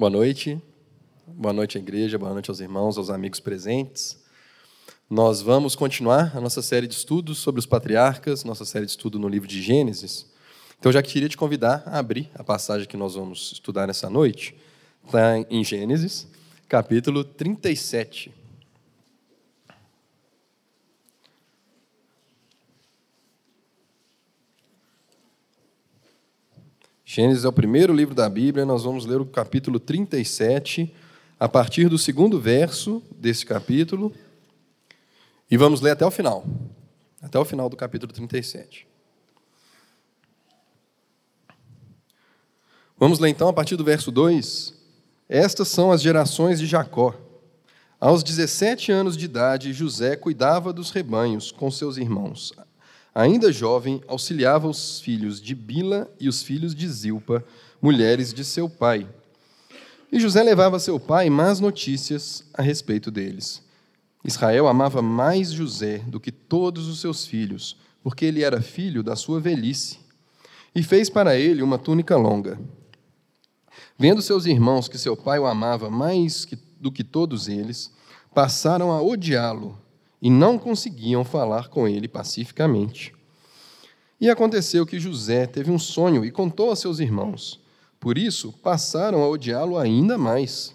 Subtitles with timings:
[0.00, 0.58] Boa noite.
[1.26, 4.16] Boa noite à igreja, boa noite aos irmãos, aos amigos presentes.
[5.10, 9.18] Nós vamos continuar a nossa série de estudos sobre os patriarcas, nossa série de estudo
[9.18, 10.24] no livro de Gênesis.
[10.78, 14.56] Então, já queria te convidar a abrir a passagem que nós vamos estudar nessa noite.
[15.04, 16.26] Está em Gênesis,
[16.66, 18.39] capítulo 37.
[27.12, 30.94] Gênesis é o primeiro livro da Bíblia, nós vamos ler o capítulo 37,
[31.40, 34.14] a partir do segundo verso desse capítulo,
[35.50, 36.46] e vamos ler até o final,
[37.20, 38.86] até o final do capítulo 37.
[42.96, 44.72] Vamos ler então a partir do verso 2.
[45.28, 47.12] Estas são as gerações de Jacó.
[47.98, 52.52] Aos 17 anos de idade, José cuidava dos rebanhos com seus irmãos.
[53.14, 57.44] Ainda jovem, auxiliava os filhos de Bila e os filhos de Zilpa,
[57.82, 59.08] mulheres de seu pai.
[60.12, 63.62] E José levava a seu pai más notícias a respeito deles.
[64.24, 69.16] Israel amava mais José do que todos os seus filhos, porque ele era filho da
[69.16, 69.98] sua velhice,
[70.74, 72.60] e fez para ele uma túnica longa.
[73.98, 76.46] Vendo seus irmãos que seu pai o amava mais
[76.80, 77.90] do que todos eles,
[78.32, 79.76] passaram a odiá-lo
[80.20, 83.14] e não conseguiam falar com ele pacificamente.
[84.20, 87.58] E aconteceu que José teve um sonho e contou a seus irmãos.
[87.98, 90.74] Por isso passaram a odiá-lo ainda mais,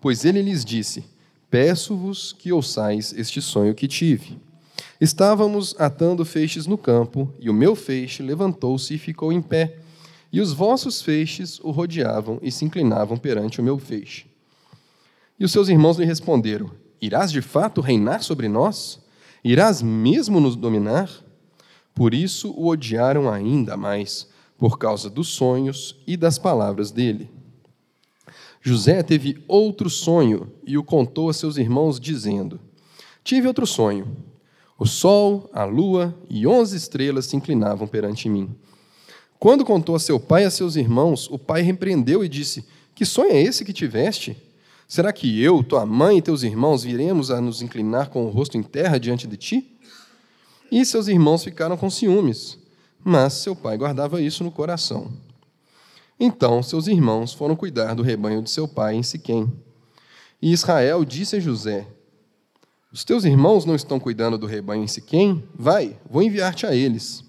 [0.00, 1.04] pois ele lhes disse:
[1.50, 4.38] Peço-vos que ouçais este sonho que tive.
[5.00, 9.78] Estávamos atando feixes no campo, e o meu feixe levantou-se e ficou em pé,
[10.32, 14.26] e os vossos feixes o rodeavam e se inclinavam perante o meu feixe.
[15.38, 19.00] E os seus irmãos lhe responderam: Irás de fato reinar sobre nós?
[19.44, 21.10] Irás mesmo nos dominar?
[21.94, 27.30] Por isso o odiaram ainda mais, por causa dos sonhos e das palavras dele.
[28.60, 32.60] José teve outro sonho e o contou a seus irmãos, dizendo:
[33.22, 34.16] Tive outro sonho.
[34.78, 38.54] O sol, a lua e onze estrelas se inclinavam perante mim.
[39.38, 43.04] Quando contou a seu pai e a seus irmãos, o pai repreendeu e disse: Que
[43.04, 44.36] sonho é esse que tiveste?
[44.88, 48.56] Será que eu, tua mãe e teus irmãos viremos a nos inclinar com o rosto
[48.56, 49.78] em terra diante de ti?
[50.72, 52.58] E seus irmãos ficaram com ciúmes,
[53.04, 55.12] mas seu pai guardava isso no coração.
[56.18, 59.52] Então seus irmãos foram cuidar do rebanho de seu pai em Siquém.
[60.40, 61.86] E Israel disse a José:
[62.90, 65.44] Os teus irmãos não estão cuidando do rebanho em Siquém?
[65.54, 67.22] Vai, vou enviar-te a eles.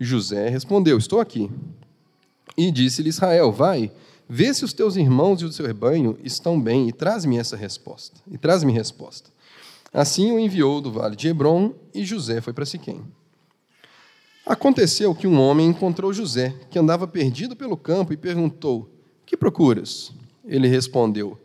[0.00, 1.48] José respondeu: Estou aqui.
[2.56, 3.92] E disse-lhe Israel: Vai,
[4.28, 8.20] Vê se os teus irmãos e o seu rebanho estão bem e traz-me essa resposta.
[8.30, 9.30] E traz-me resposta.
[9.92, 13.02] Assim o enviou do vale de Hebron e José foi para Siquém.
[14.44, 18.88] Aconteceu que um homem encontrou José, que andava perdido pelo campo, e perguntou:
[19.24, 20.12] Que procuras?
[20.44, 21.38] Ele respondeu: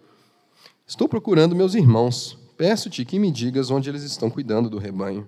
[0.86, 2.38] Estou procurando meus irmãos.
[2.58, 5.28] Peço-te que me digas onde eles estão cuidando do rebanho.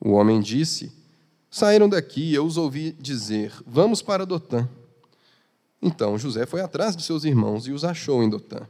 [0.00, 0.92] O homem disse:
[1.50, 4.68] Saíram daqui eu os ouvi dizer: Vamos para Dotã.
[5.82, 8.60] Então José foi atrás de seus irmãos e os achou em Dotã.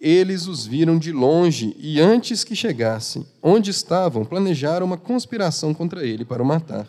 [0.00, 6.06] Eles os viram de longe e, antes que chegassem onde estavam, planejaram uma conspiração contra
[6.06, 6.86] ele para o matar,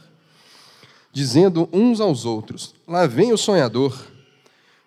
[1.12, 3.98] dizendo uns aos outros: Lá vem o sonhador.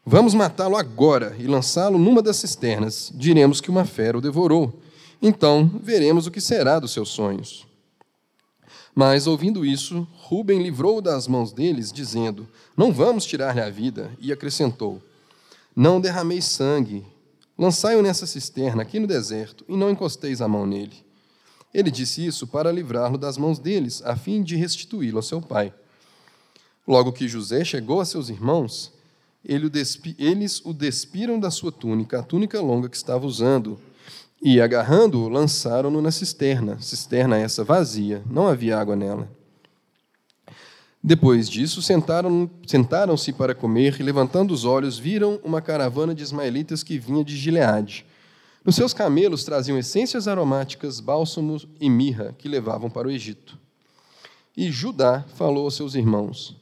[0.05, 3.11] Vamos matá-lo agora e lançá-lo numa das cisternas.
[3.15, 4.81] Diremos que uma fera o devorou.
[5.21, 7.67] Então veremos o que será dos seus sonhos.
[8.95, 14.11] Mas, ouvindo isso, Ruben livrou das mãos deles, dizendo: Não vamos tirar-lhe a vida.
[14.21, 15.03] E acrescentou:
[15.75, 17.05] Não derrameis sangue.
[17.57, 20.97] Lançai-o nessa cisterna, aqui no deserto, e não encosteis a mão nele.
[21.73, 25.73] Ele disse isso para livrá-lo das mãos deles, a fim de restituí-lo ao seu pai.
[26.87, 28.93] Logo que José chegou a seus irmãos,
[29.45, 33.79] eles o despiram da sua túnica, a túnica longa que estava usando,
[34.43, 39.31] e, agarrando-o, lançaram-no na cisterna, cisterna essa vazia, não havia água nela.
[41.01, 46.83] Depois disso, sentaram-se sentaram para comer e, levantando os olhos, viram uma caravana de ismaelitas
[46.83, 48.05] que vinha de Gileade.
[48.65, 53.59] Nos seus camelos traziam essências aromáticas, bálsamos e mirra que levavam para o Egito.
[54.57, 56.57] E Judá falou aos seus irmãos: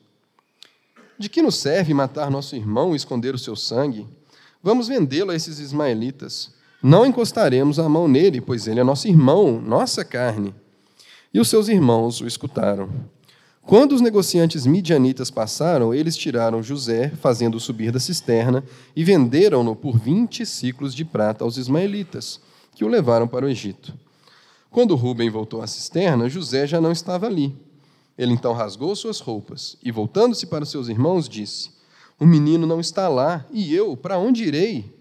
[1.18, 4.06] De que nos serve matar nosso irmão e esconder o seu sangue?
[4.62, 9.60] Vamos vendê-lo a esses ismaelitas não encostaremos a mão nele, pois ele é nosso irmão,
[9.60, 10.54] nossa carne.
[11.32, 12.88] E os seus irmãos o escutaram.
[13.62, 18.64] Quando os negociantes midianitas passaram, eles tiraram José, fazendo-o subir da cisterna,
[18.96, 22.40] e venderam-no por vinte ciclos de prata aos ismaelitas,
[22.74, 23.94] que o levaram para o Egito.
[24.70, 27.54] Quando Rubem voltou à cisterna, José já não estava ali.
[28.16, 31.70] Ele então rasgou suas roupas e, voltando-se para seus irmãos, disse:
[32.18, 34.99] O menino não está lá, e eu, para onde irei?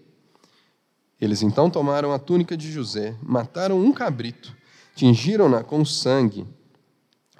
[1.20, 4.56] Eles então tomaram a túnica de José, mataram um cabrito,
[4.94, 6.46] tingiram-na com sangue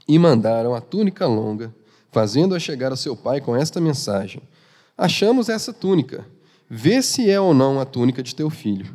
[0.06, 1.74] e mandaram a túnica longa,
[2.10, 4.42] fazendo-a chegar a seu pai com esta mensagem:
[4.98, 6.26] Achamos essa túnica,
[6.68, 8.94] vê se é ou não a túnica de teu filho.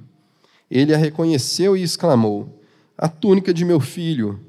[0.70, 2.62] Ele a reconheceu e exclamou:
[2.98, 4.40] A túnica de meu filho.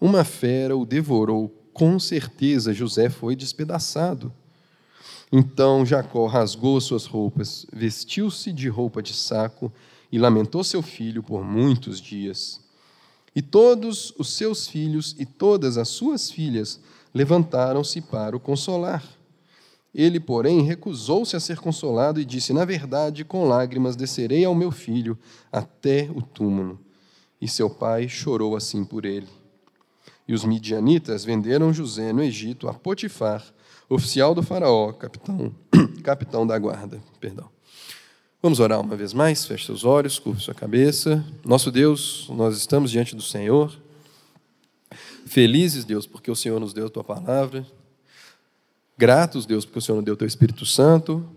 [0.00, 4.32] Uma fera o devorou, com certeza José foi despedaçado.
[5.30, 9.72] Então Jacó rasgou suas roupas, vestiu-se de roupa de saco
[10.10, 12.60] e lamentou seu filho por muitos dias.
[13.34, 16.80] E todos os seus filhos e todas as suas filhas
[17.14, 19.04] levantaram-se para o consolar.
[19.94, 24.70] Ele, porém, recusou-se a ser consolado e disse: Na verdade, com lágrimas descerei ao meu
[24.70, 25.18] filho
[25.52, 26.78] até o túmulo.
[27.40, 29.28] E seu pai chorou assim por ele.
[30.26, 33.42] E os midianitas venderam José no Egito a Potifar,
[33.88, 35.54] oficial do faraó, capitão,
[36.04, 37.00] capitão da guarda.
[37.20, 37.48] Perdão.
[38.40, 41.24] Vamos orar uma vez mais, feche seus olhos, curva sua cabeça.
[41.44, 43.76] Nosso Deus, nós estamos diante do Senhor.
[45.26, 47.66] Felizes, Deus, porque o Senhor nos deu a tua palavra.
[48.96, 51.28] Gratos, Deus, porque o Senhor nos deu o teu Espírito Santo,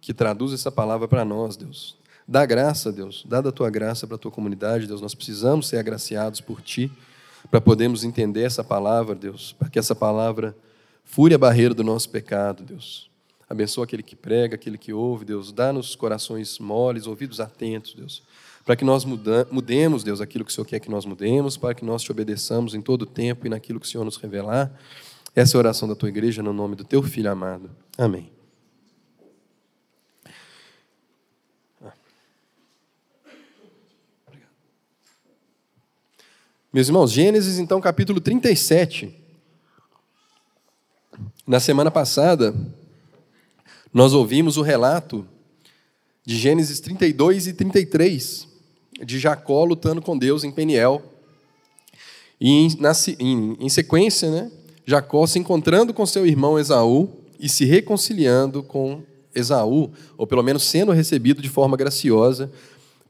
[0.00, 1.96] que traduz essa palavra para nós, Deus.
[2.26, 5.00] Dá graça, Deus, dá da tua graça para a tua comunidade, Deus.
[5.00, 6.90] Nós precisamos ser agraciados por ti
[7.50, 10.56] para podermos entender essa palavra, Deus, para que essa palavra
[11.04, 13.10] Fure a barreira do nosso pecado, Deus.
[13.48, 15.52] Abençoa aquele que prega, aquele que ouve, Deus.
[15.52, 18.22] Dá-nos corações moles, ouvidos atentos, Deus.
[18.64, 21.84] Para que nós mudemos, Deus, aquilo que o Senhor quer que nós mudemos, para que
[21.84, 24.72] nós te obedeçamos em todo o tempo e naquilo que o Senhor nos revelar.
[25.36, 27.70] Essa é a oração da tua igreja, no nome do teu filho amado.
[27.98, 28.32] Amém.
[36.72, 39.23] Meus irmãos, Gênesis, então, capítulo 37.
[41.46, 42.54] Na semana passada,
[43.92, 45.26] nós ouvimos o relato
[46.24, 48.48] de Gênesis 32 e 33,
[49.04, 51.02] de Jacó lutando com Deus em Peniel.
[52.40, 54.50] E em, na, em, em sequência, né,
[54.86, 57.08] Jacó se encontrando com seu irmão Esaú
[57.38, 59.02] e se reconciliando com
[59.34, 62.50] Esaú, ou pelo menos sendo recebido de forma graciosa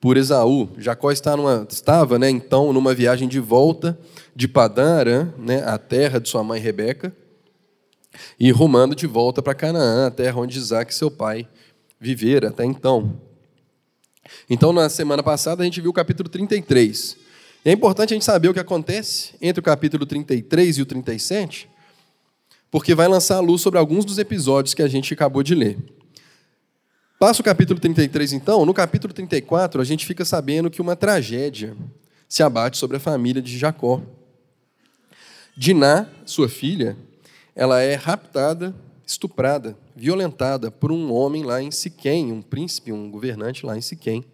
[0.01, 0.69] por Esaú.
[0.79, 3.99] Jacó está numa, estava né, então numa viagem de volta
[4.35, 7.15] de Padã Aram, né, a terra de sua mãe Rebeca,
[8.39, 11.49] e rumando de volta para Canaã, a terra onde Isaac, seu pai,
[12.01, 13.21] vivera até então.
[14.49, 17.17] Então, na semana passada, a gente viu o capítulo 33.
[17.65, 20.87] E é importante a gente saber o que acontece entre o capítulo 33 e o
[20.87, 21.69] 37,
[22.71, 25.79] porque vai lançar a luz sobre alguns dos episódios que a gente acabou de ler.
[27.19, 28.67] Passa o capítulo 33, então.
[28.67, 31.75] No capítulo 34, a gente fica sabendo que uma tragédia
[32.29, 34.03] se abate sobre a família de Jacó.
[35.57, 36.97] Diná, sua filha,
[37.55, 38.75] ela é raptada,
[39.07, 44.25] estuprada, violentada por um homem lá em Siquém, um príncipe, um governante lá em Siquém.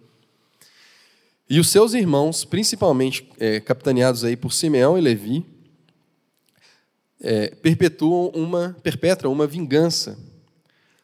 [1.49, 5.44] E os seus irmãos, principalmente é, capitaneados aí por Simeão e Levi,
[7.20, 10.17] é, perpetuam uma, perpetram uma vingança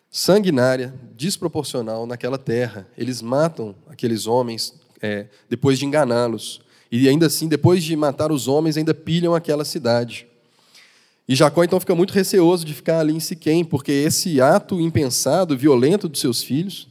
[0.08, 2.88] sanguinária, desproporcional naquela terra.
[2.96, 6.62] Eles matam aqueles homens é, depois de enganá-los.
[6.90, 10.26] E ainda assim, depois de matar os homens, ainda pilham aquela cidade.
[11.28, 15.56] E Jacó então fica muito receoso de ficar ali em Siquém, porque esse ato impensado,
[15.56, 16.88] violento dos seus filhos,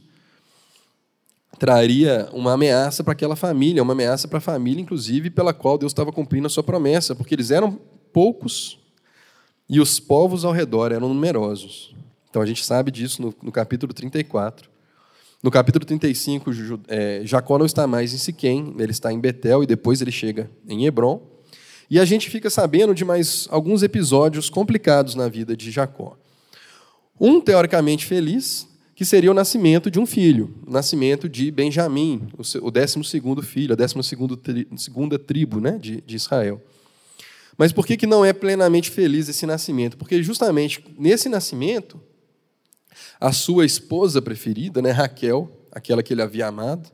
[1.58, 5.90] traria uma ameaça para aquela família, uma ameaça para a família, inclusive, pela qual Deus
[5.90, 7.78] estava cumprindo a sua promessa, porque eles eram
[8.12, 8.78] poucos
[9.68, 11.94] e os povos ao redor eram numerosos.
[12.28, 14.68] Então a gente sabe disso no, no capítulo 34.
[15.42, 16.50] No capítulo 35,
[16.88, 20.50] é, Jacó não está mais em Siquém, ele está em Betel e depois ele chega
[20.68, 21.35] em Hebron.
[21.88, 26.16] E a gente fica sabendo de mais alguns episódios complicados na vida de Jacó.
[27.18, 32.28] Um, teoricamente feliz, que seria o nascimento de um filho, o nascimento de Benjamim,
[32.62, 36.60] o décimo segundo filho, a décima segunda tribo né, de, de Israel.
[37.58, 39.96] Mas por que, que não é plenamente feliz esse nascimento?
[39.96, 42.00] Porque justamente nesse nascimento,
[43.20, 46.90] a sua esposa preferida, né, Raquel, aquela que ele havia amado,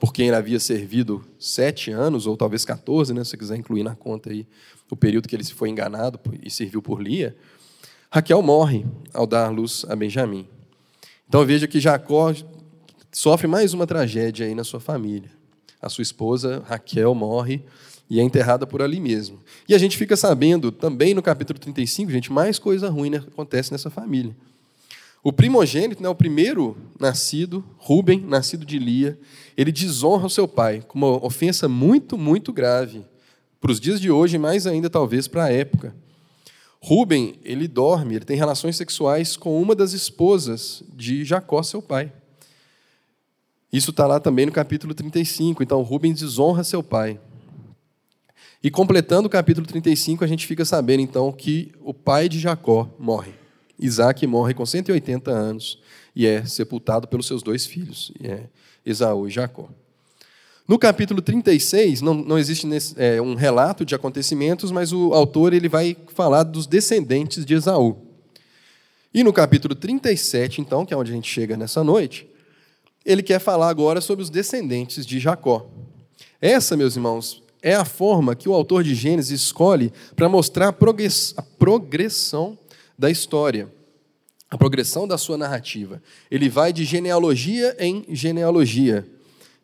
[0.00, 3.94] por quem ele havia servido sete anos, ou talvez 14, né, se quiser incluir na
[3.94, 4.46] conta aí
[4.90, 7.36] o período que ele foi enganado e serviu por Lia,
[8.10, 10.48] Raquel morre ao dar luz a Benjamim.
[11.28, 12.34] Então veja que Jacó
[13.12, 15.30] sofre mais uma tragédia aí na sua família.
[15.80, 17.62] A sua esposa Raquel morre
[18.08, 19.38] e é enterrada por ali mesmo.
[19.68, 23.70] E a gente fica sabendo também no capítulo 35, gente, mais coisa ruim né, acontece
[23.70, 24.34] nessa família.
[25.22, 29.18] O primogênito, né, o primeiro nascido, Rubem, nascido de Lia,
[29.54, 33.04] ele desonra o seu pai com uma ofensa muito, muito grave.
[33.60, 35.94] Para os dias de hoje, mais ainda talvez para a época.
[36.82, 42.10] Rubem, ele dorme, ele tem relações sexuais com uma das esposas de Jacó, seu pai.
[43.70, 45.62] Isso está lá também no capítulo 35.
[45.62, 47.20] Então, Rubem desonra seu pai.
[48.62, 52.88] E completando o capítulo 35, a gente fica sabendo então que o pai de Jacó
[52.98, 53.39] morre.
[53.80, 55.78] Isaac morre com 180 anos
[56.14, 58.44] e é sepultado pelos seus dois filhos, é
[58.84, 59.68] Esaú e Jacó.
[60.68, 65.52] No capítulo 36, não, não existe nesse, é, um relato de acontecimentos, mas o autor
[65.52, 67.96] ele vai falar dos descendentes de Esaú.
[69.12, 72.28] E no capítulo 37, então, que é onde a gente chega nessa noite,
[73.04, 75.68] ele quer falar agora sobre os descendentes de Jacó.
[76.40, 81.42] Essa, meus irmãos, é a forma que o autor de Gênesis escolhe para mostrar a
[81.58, 82.56] progressão
[83.00, 83.72] da história,
[84.50, 86.02] a progressão da sua narrativa.
[86.30, 89.08] Ele vai de genealogia em genealogia.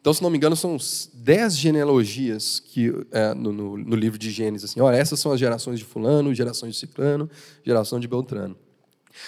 [0.01, 0.79] Então, se não me engano, são
[1.13, 4.71] dez genealogias que, é, no, no, no, livro de Gênesis.
[4.71, 7.29] Assim, olha, essas são as gerações de fulano, gerações de ciclano,
[7.63, 8.57] geração de Beltrano.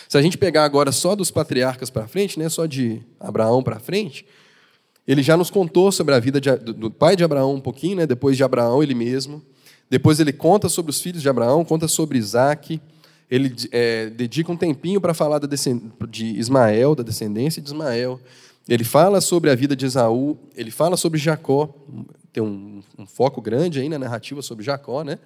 [0.08, 3.78] Se a gente pegar agora só dos patriarcas para frente, né, só de Abraão para
[3.78, 4.24] frente,
[5.06, 8.06] ele já nos contou sobre a vida de, do pai de Abraão um pouquinho, né,
[8.06, 9.42] depois de Abraão ele mesmo.
[9.90, 12.80] Depois ele conta sobre os filhos de Abraão, conta sobre Isaac.
[13.30, 15.40] Ele é, dedica um tempinho para falar
[16.08, 18.20] de Ismael, da descendência de Ismael.
[18.68, 21.74] Ele fala sobre a vida de Esaú, ele fala sobre Jacó,
[22.32, 25.18] tem um, um foco grande aí na narrativa sobre Jacó, né?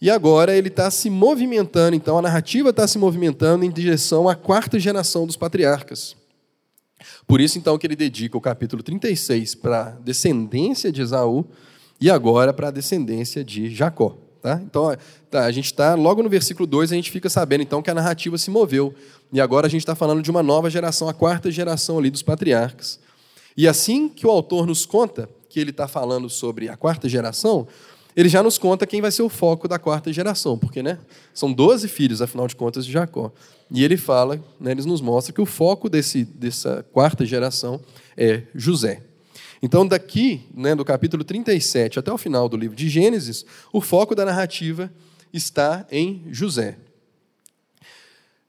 [0.00, 4.34] E agora ele está se movimentando, então a narrativa está se movimentando em direção à
[4.34, 6.16] quarta geração dos patriarcas.
[7.26, 11.46] Por isso, então, que ele dedica o capítulo 36 para a descendência de Esaú
[12.00, 14.16] e agora para a descendência de Jacó.
[14.42, 14.58] Tá?
[14.64, 14.96] Então,
[15.30, 17.94] tá, a gente está, logo no versículo 2, a gente fica sabendo então que a
[17.94, 18.94] narrativa se moveu.
[19.30, 22.22] E agora a gente está falando de uma nova geração, a quarta geração ali dos
[22.22, 22.98] patriarcas.
[23.56, 27.68] E assim que o autor nos conta que ele está falando sobre a quarta geração,
[28.16, 30.98] ele já nos conta quem vai ser o foco da quarta geração, porque né,
[31.34, 33.30] são 12 filhos, afinal de contas, de Jacó.
[33.70, 37.80] E ele fala, né, nos mostra que o foco desse, dessa quarta geração
[38.16, 39.02] é José.
[39.62, 44.14] Então, daqui, né, do capítulo 37 até o final do livro de Gênesis, o foco
[44.14, 44.90] da narrativa
[45.32, 46.78] está em José.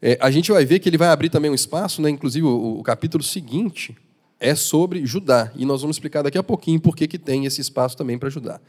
[0.01, 2.79] É, a gente vai ver que ele vai abrir também um espaço, né, inclusive o,
[2.79, 3.95] o, capítulo seguinte
[4.39, 7.95] é sobre Judá, e nós vamos explicar daqui a pouquinho por que, tem esse espaço
[7.95, 8.59] também para Judá.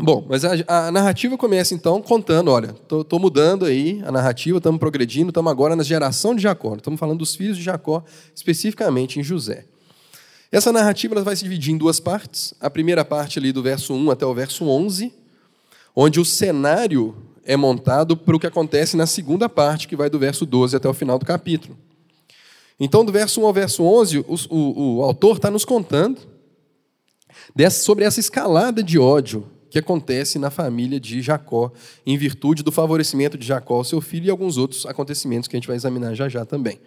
[0.00, 4.78] Bom, mas a, a, narrativa começa então contando, olha, estou mudando aí a narrativa, estamos
[4.78, 9.24] progredindo, estamos agora na geração de Jacó, estamos falando dos filhos de Jacó, especificamente em
[9.24, 9.66] José.
[10.50, 12.54] Essa narrativa vai se dividir em duas partes.
[12.60, 15.12] A primeira parte ali do verso 1 até o verso 11,
[15.94, 17.14] onde o cenário
[17.44, 20.88] é montado para o que acontece na segunda parte, que vai do verso 12 até
[20.88, 21.76] o final do capítulo.
[22.80, 26.20] Então, do verso 1 ao verso 11, o, o, o autor está nos contando
[27.54, 31.70] dessa, sobre essa escalada de ódio que acontece na família de Jacó,
[32.06, 35.66] em virtude do favorecimento de Jacó seu filho e alguns outros acontecimentos que a gente
[35.66, 36.80] vai examinar já já também.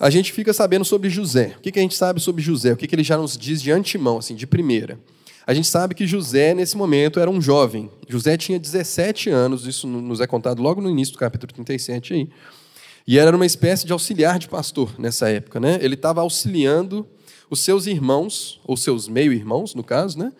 [0.00, 1.54] A gente fica sabendo sobre José.
[1.58, 2.72] O que a gente sabe sobre José?
[2.72, 4.98] O que ele já nos diz de antemão, assim, de primeira?
[5.46, 7.90] A gente sabe que José, nesse momento, era um jovem.
[8.08, 12.30] José tinha 17 anos, isso nos é contado logo no início do capítulo 37 aí.
[13.06, 15.78] E era uma espécie de auxiliar de pastor nessa época, né?
[15.82, 17.06] Ele estava auxiliando
[17.50, 20.32] os seus irmãos, ou seus meio-irmãos, no caso, né?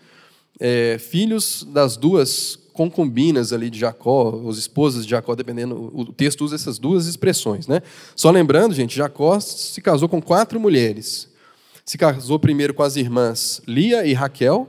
[0.61, 6.43] é, filhos das duas concubinas ali de Jacó, os esposas de Jacó, dependendo, o texto
[6.43, 7.67] usa essas duas expressões.
[7.67, 7.83] Né?
[8.17, 11.29] Só lembrando, gente, Jacó se casou com quatro mulheres.
[11.85, 14.67] Se casou primeiro com as irmãs Lia e Raquel,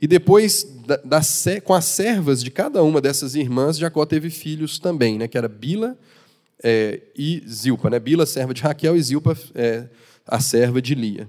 [0.00, 1.20] e depois, da, da,
[1.62, 5.46] com as servas de cada uma dessas irmãs, Jacó teve filhos também, né, que era
[5.46, 5.98] Bila
[6.64, 7.90] é, e Zilpa.
[7.90, 8.00] Né?
[8.00, 9.84] Bila, serva de Raquel, e Zilpa, é,
[10.26, 11.28] a serva de Lia.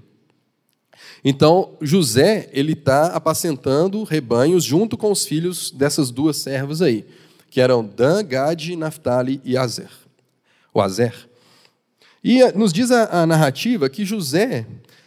[1.24, 7.06] Então, José, ele está apacentando rebanhos junto com os filhos dessas duas servas aí,
[7.48, 9.90] que eram Dan, Gad, Naphtali e Azer.
[10.74, 11.14] O Azer.
[12.24, 14.66] E eh, nos diz a, a narrativa que José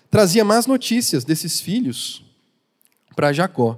[0.10, 2.24] trazia más notícias desses filhos
[3.16, 3.78] para Jacó.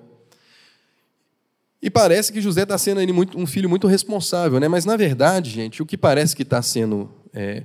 [1.82, 4.68] E parece que José está sendo muito, um filho muito responsável, né?
[4.68, 7.64] mas na verdade, gente, o que parece que está sendo é,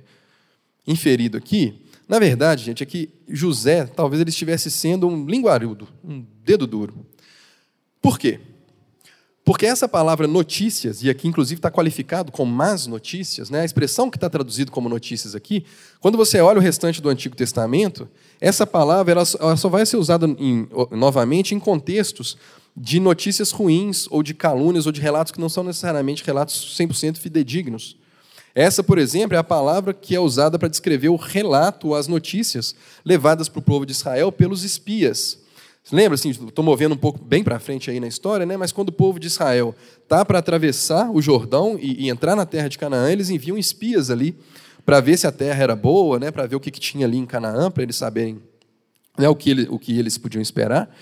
[0.87, 6.25] inferido aqui na verdade, gente, é que José, talvez ele estivesse sendo um linguarudo, um
[6.44, 7.06] dedo duro.
[8.00, 8.40] Por quê?
[9.44, 13.62] Porque essa palavra notícias, e aqui inclusive está qualificado com más notícias, né?
[13.62, 15.64] a expressão que está traduzido como notícias aqui,
[16.00, 18.09] quando você olha o restante do Antigo Testamento,
[18.40, 22.37] essa palavra ela só vai ser usada em, novamente em contextos
[22.76, 27.18] de notícias ruins, ou de calúnias, ou de relatos que não são necessariamente relatos 100%
[27.18, 27.97] fidedignos.
[28.54, 32.75] Essa, por exemplo, é a palavra que é usada para descrever o relato, as notícias
[33.04, 35.38] levadas para o povo de Israel pelos espias.
[35.90, 38.56] Lembra, assim, estou movendo um pouco bem para frente aí na história, né?
[38.56, 42.47] mas quando o povo de Israel está para atravessar o Jordão e, e entrar na
[42.47, 44.37] terra de Canaã, eles enviam espias ali
[44.85, 47.16] para ver se a terra era boa, né, para ver o que, que tinha ali
[47.16, 48.40] em Canaã, para eles saberem
[49.16, 50.94] né, o, que ele, o que eles podiam esperar.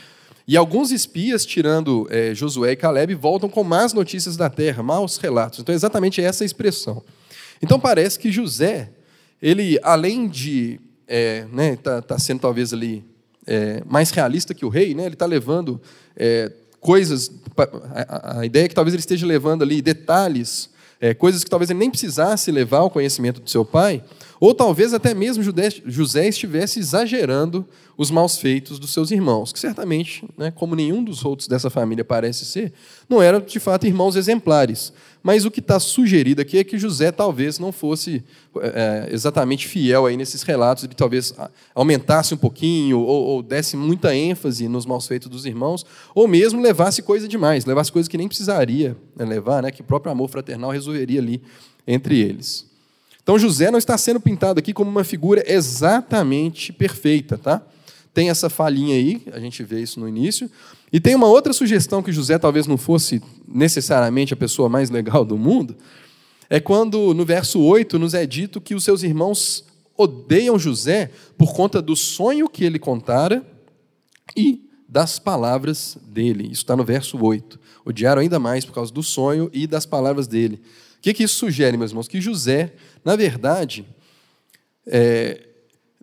[0.46, 5.16] E alguns espias, tirando é, Josué e Caleb, voltam com más notícias da terra, maus
[5.16, 5.60] relatos.
[5.60, 7.02] Então, é exatamente essa expressão.
[7.62, 8.90] Então, parece que José,
[9.40, 13.04] ele, além de é, né, tá, tá sendo talvez ali
[13.44, 15.80] é, mais realista que o rei, né, ele está levando
[16.16, 17.32] é, coisas,
[17.92, 21.68] a, a, ideia é que talvez ele esteja levando ali detalhes, é, coisas que talvez
[21.68, 24.04] ele nem precisasse levar ao conhecimento do seu pai,
[24.38, 25.42] ou talvez até mesmo
[25.84, 27.66] José estivesse exagerando
[27.98, 32.04] os maus feitos dos seus irmãos, que certamente, né, como nenhum dos outros dessa família
[32.04, 32.72] parece ser,
[33.08, 34.92] não eram de fato irmãos exemplares.
[35.22, 38.24] Mas o que está sugerido aqui é que José talvez não fosse
[38.60, 41.34] é, exatamente fiel aí nesses relatos, ele talvez
[41.74, 45.84] aumentasse um pouquinho, ou, ou desse muita ênfase nos maus feitos dos irmãos,
[46.14, 49.84] ou mesmo levasse coisa demais, levasse coisas que nem precisaria né, levar, né, que o
[49.84, 51.42] próprio amor fraternal resolveria ali
[51.86, 52.66] entre eles.
[53.22, 57.62] Então José não está sendo pintado aqui como uma figura exatamente perfeita, tá?
[58.12, 60.50] Tem essa falhinha aí, a gente vê isso no início.
[60.92, 65.24] E tem uma outra sugestão que José talvez não fosse necessariamente a pessoa mais legal
[65.24, 65.76] do mundo,
[66.48, 69.64] é quando no verso 8 nos é dito que os seus irmãos
[69.96, 73.46] odeiam José por conta do sonho que ele contara
[74.36, 76.44] e das palavras dele.
[76.44, 77.60] Isso está no verso 8.
[77.84, 80.60] Odiaram ainda mais por causa do sonho e das palavras dele.
[80.98, 82.08] O que, que isso sugere, meus irmãos?
[82.08, 82.72] Que José,
[83.04, 83.86] na verdade,
[84.86, 85.46] é,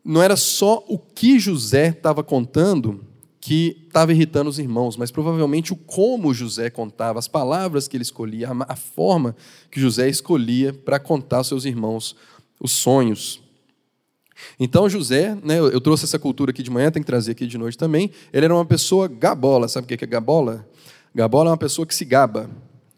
[0.04, 3.06] não era só o que José estava contando
[3.48, 8.04] que estava irritando os irmãos, mas provavelmente o como José contava, as palavras que ele
[8.04, 9.34] escolhia, a forma
[9.72, 12.14] que José escolhia para contar aos seus irmãos
[12.60, 13.42] os sonhos.
[14.60, 17.58] Então José, né, eu trouxe essa cultura aqui de manhã, tem que trazer aqui de
[17.58, 18.12] noite também.
[18.34, 20.68] Ele era uma pessoa gabola, sabe o que é gabola?
[21.16, 22.50] Gabola é uma pessoa que se gaba,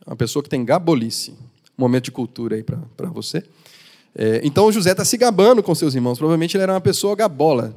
[0.04, 1.38] uma pessoa que tem gabolice
[1.78, 3.44] momento de cultura aí para você.
[4.16, 6.18] É, então José está se gabando com seus irmãos.
[6.18, 7.72] Provavelmente ele era uma pessoa gabola.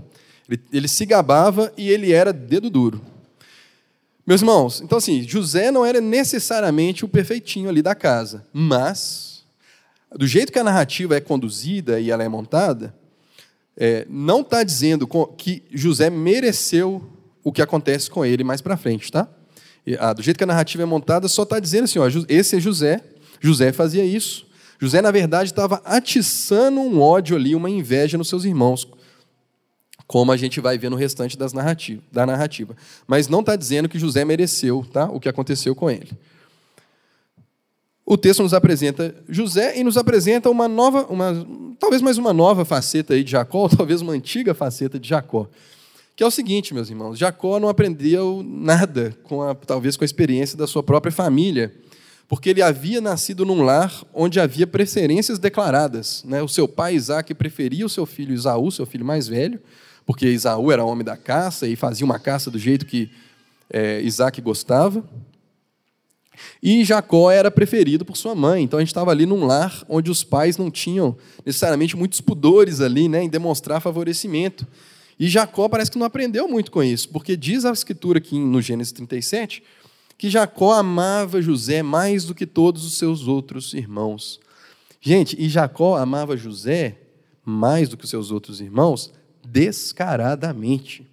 [0.49, 3.01] Ele, ele se gabava e ele era dedo duro.
[4.27, 9.45] Meus irmãos, então assim, José não era necessariamente o perfeitinho ali da casa, mas,
[10.15, 12.95] do jeito que a narrativa é conduzida e ela é montada,
[13.77, 17.11] é, não está dizendo que José mereceu
[17.43, 19.29] o que acontece com ele mais para frente, tá?
[19.99, 22.61] Ah, do jeito que a narrativa é montada, só está dizendo assim, ó, esse é
[22.61, 23.01] José,
[23.41, 24.47] José fazia isso.
[24.81, 28.87] José, na verdade, estava atiçando um ódio ali, uma inveja nos seus irmãos,
[30.07, 32.77] como a gente vai ver no restante das narrativa, da narrativa.
[33.07, 36.11] Mas não está dizendo que José mereceu tá, o que aconteceu com ele.
[38.05, 41.47] O texto nos apresenta José e nos apresenta uma nova, uma,
[41.79, 45.49] talvez mais uma nova faceta aí de Jacó, ou talvez uma antiga faceta de Jacó.
[46.15, 50.07] Que é o seguinte, meus irmãos, Jacó não aprendeu nada, com a, talvez com a
[50.07, 51.73] experiência da sua própria família
[52.33, 56.25] porque ele havia nascido num lar onde havia preferências declaradas.
[56.25, 56.43] Né?
[56.43, 59.61] O seu pai Isaac preferia o seu filho Isaú, seu filho mais velho,
[60.07, 63.11] porque Isaú era homem da caça e fazia uma caça do jeito que
[63.71, 65.05] é, Isaac gostava.
[66.63, 68.63] E Jacó era preferido por sua mãe.
[68.63, 72.81] Então a gente estava ali num lar onde os pais não tinham necessariamente muitos pudores
[72.81, 74.67] ali né, em demonstrar favorecimento.
[75.19, 78.61] E Jacó parece que não aprendeu muito com isso, porque diz a escritura aqui no
[78.61, 79.63] Gênesis 37
[80.19, 84.39] que Jacó amava José mais do que todos os seus outros irmãos.
[85.01, 86.97] Gente, e Jacó amava José
[87.45, 89.13] mais do que os seus outros irmãos
[89.45, 91.07] descaradamente.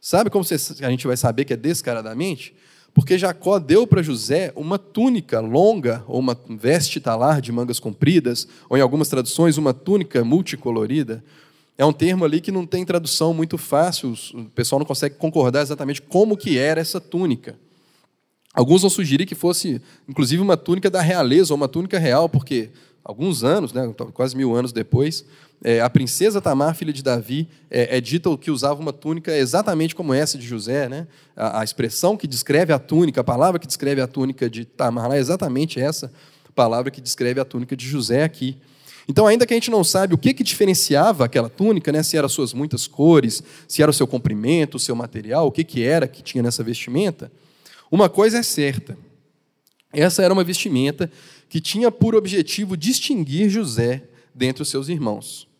[0.00, 2.54] Sabe como a gente vai saber que é descaradamente?
[2.92, 8.46] Porque Jacó deu para José uma túnica longa, ou uma veste talar de mangas compridas,
[8.68, 11.24] ou em algumas traduções, uma túnica multicolorida.
[11.76, 15.62] É um termo ali que não tem tradução muito fácil, o pessoal não consegue concordar
[15.62, 17.58] exatamente como que era essa túnica.
[18.54, 22.70] Alguns vão sugerir que fosse, inclusive, uma túnica da realeza, ou uma túnica real, porque
[23.02, 25.24] alguns anos, né, quase mil anos depois,
[25.64, 29.94] é, a princesa Tamar, filha de Davi, é, é dita que usava uma túnica exatamente
[29.94, 30.90] como essa de José.
[30.90, 31.06] Né?
[31.34, 35.10] A, a, expressão que descreve a túnica, a palavra que descreve a túnica de Tamar
[35.12, 36.12] é exatamente essa
[36.54, 38.58] palavra que descreve a túnica de José aqui.
[39.08, 42.16] Então, ainda que a gente não sabe o que, que diferenciava aquela túnica, né, se
[42.16, 45.82] eram suas muitas cores, se era o seu comprimento, o seu material, o que, que
[45.82, 47.32] era que tinha nessa vestimenta,
[47.90, 48.98] uma coisa é certa:
[49.92, 51.10] essa era uma vestimenta
[51.48, 54.02] que tinha por objetivo distinguir José
[54.34, 55.53] dentre os seus irmãos.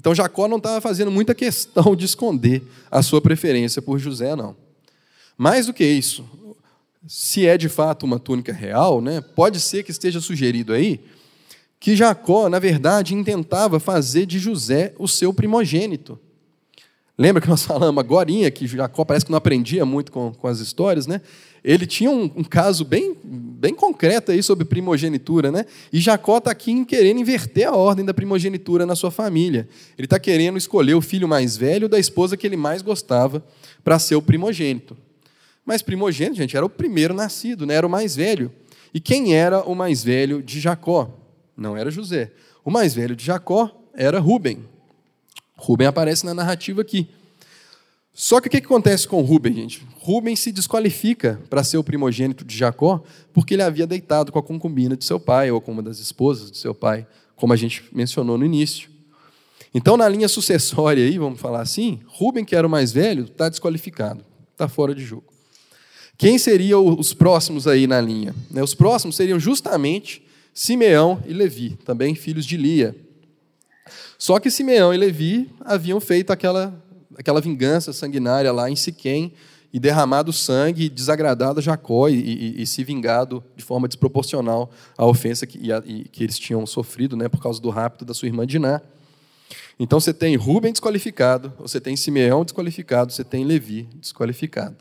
[0.00, 4.56] Então Jacó não estava fazendo muita questão de esconder a sua preferência por José, não.
[5.36, 6.24] Mais do que isso,
[7.06, 11.00] se é de fato uma túnica real, né, pode ser que esteja sugerido aí
[11.78, 16.18] que Jacó, na verdade, intentava fazer de José o seu primogênito.
[17.18, 20.60] Lembra que nós falamos agora que Jacó parece que não aprendia muito com, com as
[20.60, 21.20] histórias, né?
[21.62, 25.66] Ele tinha um, um, caso bem, bem concreto aí sobre primogenitura, né?
[25.92, 29.68] E Jacó está aqui querendo inverter a ordem da primogenitura na sua família.
[29.98, 33.44] Ele está querendo escolher o filho mais velho da esposa que ele mais gostava
[33.84, 34.96] para ser o primogênito.
[35.64, 37.74] Mas primogênito, gente, era o primeiro nascido, né?
[37.74, 38.50] era o mais velho.
[38.92, 41.10] E quem era o mais velho de Jacó?
[41.56, 42.32] Não era José.
[42.64, 44.64] O mais velho de Jacó era Rubem.
[45.54, 47.08] Rubem aparece na narrativa aqui.
[48.12, 49.86] Só que o que acontece com Rubem, gente?
[49.96, 54.42] Rubem se desqualifica para ser o primogênito de Jacó porque ele havia deitado com a
[54.42, 57.84] concubina de seu pai ou com uma das esposas de seu pai, como a gente
[57.92, 58.90] mencionou no início.
[59.72, 63.48] Então, na linha sucessória aí, vamos falar assim, Rubem, que era o mais velho, está
[63.48, 65.24] desqualificado, está fora de jogo.
[66.18, 68.34] Quem seriam os próximos aí na linha?
[68.50, 72.94] Né, os próximos seriam justamente Simeão e Levi, também filhos de Lia.
[74.18, 76.74] Só que Simeão e Levi haviam feito aquela,
[77.20, 79.34] aquela vingança sanguinária lá em Siquém
[79.70, 85.04] e derramado sangue, desagradado a Jacó e, e, e, se vingado de forma desproporcional à
[85.04, 88.46] ofensa que, e, que eles tinham sofrido né, por causa do rapto da sua irmã
[88.46, 88.80] Diná.
[89.78, 94.76] Então você tem Rubem desqualificado, você tem Simeão desqualificado, você tem Levi desqualificado.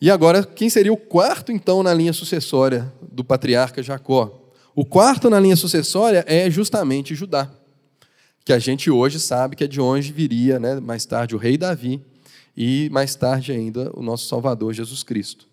[0.00, 4.40] E agora, quem seria o quarto, então, na linha sucessória do patriarca Jacó?
[4.74, 7.50] O quarto na linha sucessória é justamente Judá
[8.50, 11.56] que a gente hoje sabe que é de onde viria, né, mais tarde, o rei
[11.56, 12.02] Davi
[12.56, 15.46] e mais tarde ainda o nosso Salvador Jesus Cristo.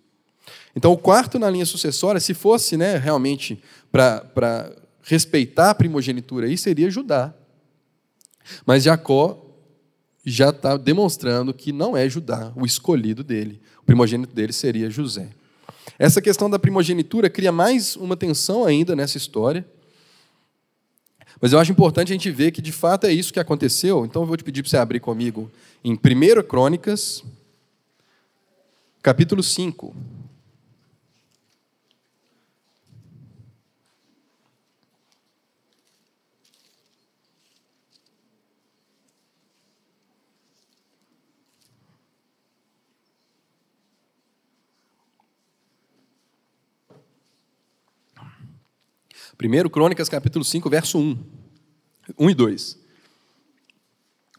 [0.76, 6.58] Então, o quarto na linha sucessória, se fosse né, realmente para respeitar a primogenitura aí,
[6.58, 7.36] seria Judá.
[8.66, 9.46] Mas Jacó
[10.26, 13.62] já está demonstrando que não é Judá o escolhido dele.
[13.80, 15.30] O primogênito dele seria José.
[16.00, 19.64] Essa questão da primogenitura cria mais uma tensão ainda nessa história,
[21.40, 24.06] mas eu acho importante a gente ver que de fato é isso que aconteceu.
[24.06, 25.52] Então eu vou te pedir para você abrir comigo
[25.84, 27.24] em 1 Crônicas,
[29.02, 29.96] capítulo 5.
[49.38, 51.16] Primeiro Crônicas, capítulo 5, verso 1.
[52.18, 52.80] 1 e 2.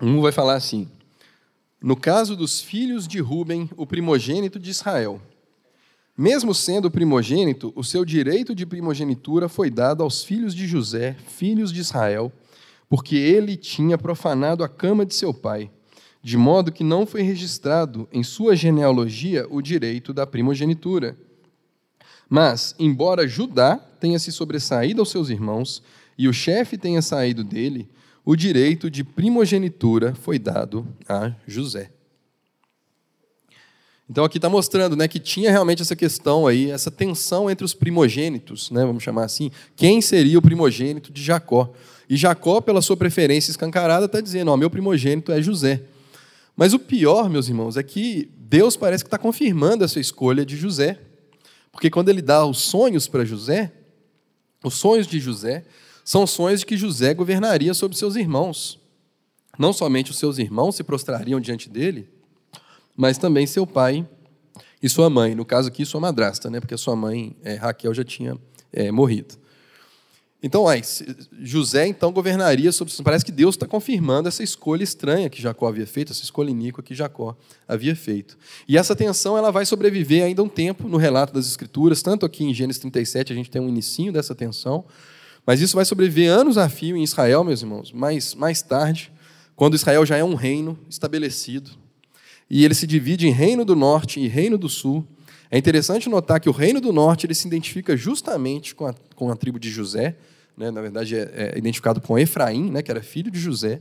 [0.03, 0.89] 1 vai falar assim:
[1.81, 5.23] No caso dos filhos de Ruben, o primogênito de Israel,
[6.17, 11.73] mesmo sendo primogênito, o seu direito de primogenitura foi dado aos filhos de José, filhos
[11.73, 12.33] de Israel,
[12.89, 15.71] porque ele tinha profanado a cama de seu pai,
[16.21, 21.17] de modo que não foi registrado em sua genealogia o direito da primogenitura.
[22.29, 25.83] Mas, embora Judá tenha se sobressaído aos seus irmãos
[26.17, 27.89] e o chefe tenha saído dele,
[28.25, 31.91] o direito de primogenitura foi dado a José.
[34.11, 37.75] Então aqui está mostrando né, que tinha realmente essa questão aí, essa tensão entre os
[37.75, 41.73] primogênitos, né, vamos chamar assim, quem seria o primogênito de Jacó.
[42.09, 45.83] E Jacó, pela sua preferência escancarada, está dizendo: ó, meu primogênito é José.
[46.57, 50.57] Mas o pior, meus irmãos, é que Deus parece que está confirmando essa escolha de
[50.57, 50.99] José.
[51.73, 53.73] Porque quando ele dá os sonhos para José,
[54.65, 55.65] os sonhos de José
[56.05, 58.81] são sonhos de que José governaria sobre seus irmãos.
[59.59, 62.09] Não somente os seus irmãos se prostrariam diante dele,
[62.97, 64.09] mas também seu pai
[64.83, 65.35] e sua mãe.
[65.35, 66.61] No caso aqui, sua madrasta, né?
[66.61, 68.39] porque sua mãe, é, Raquel, já tinha
[68.73, 69.35] é, morrido.
[70.41, 70.67] Então,
[71.41, 72.95] José então governaria sobre.
[73.03, 76.81] Parece que Deus está confirmando essa escolha estranha que Jacó havia feito, essa escolha iníqua
[76.81, 78.39] que Jacó havia feito.
[78.69, 82.45] E essa tensão ela vai sobreviver ainda um tempo no relato das Escrituras, tanto aqui
[82.45, 84.85] em Gênesis 37 a gente tem um inicinho dessa tensão,
[85.45, 87.91] mas isso vai sobreviver anos a fio em Israel, meus irmãos.
[87.91, 89.11] Mas mais tarde,
[89.57, 91.73] quando Israel já é um reino estabelecido,
[92.49, 95.05] e ele se divide em reino do norte e reino do sul,
[95.51, 99.31] é interessante notar que o reino do norte ele se identifica justamente com a, com
[99.31, 100.17] a tribo de José,
[100.59, 100.71] né?
[100.71, 102.83] na verdade é, é identificado com Efraim, né?
[102.83, 103.81] que era filho de José,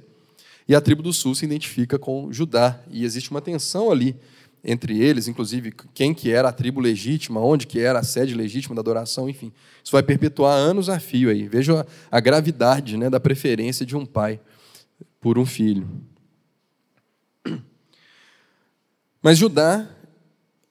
[0.67, 4.15] e a tribo do sul se identifica com Judá, e existe uma tensão ali
[4.63, 8.75] entre eles, inclusive quem que era a tribo legítima, onde que era a sede legítima
[8.75, 9.51] da adoração, enfim.
[9.83, 11.47] Isso vai perpetuar anos a fio aí.
[11.47, 14.39] Veja a gravidade né, da preferência de um pai
[15.21, 15.87] por um filho.
[19.21, 19.87] Mas Judá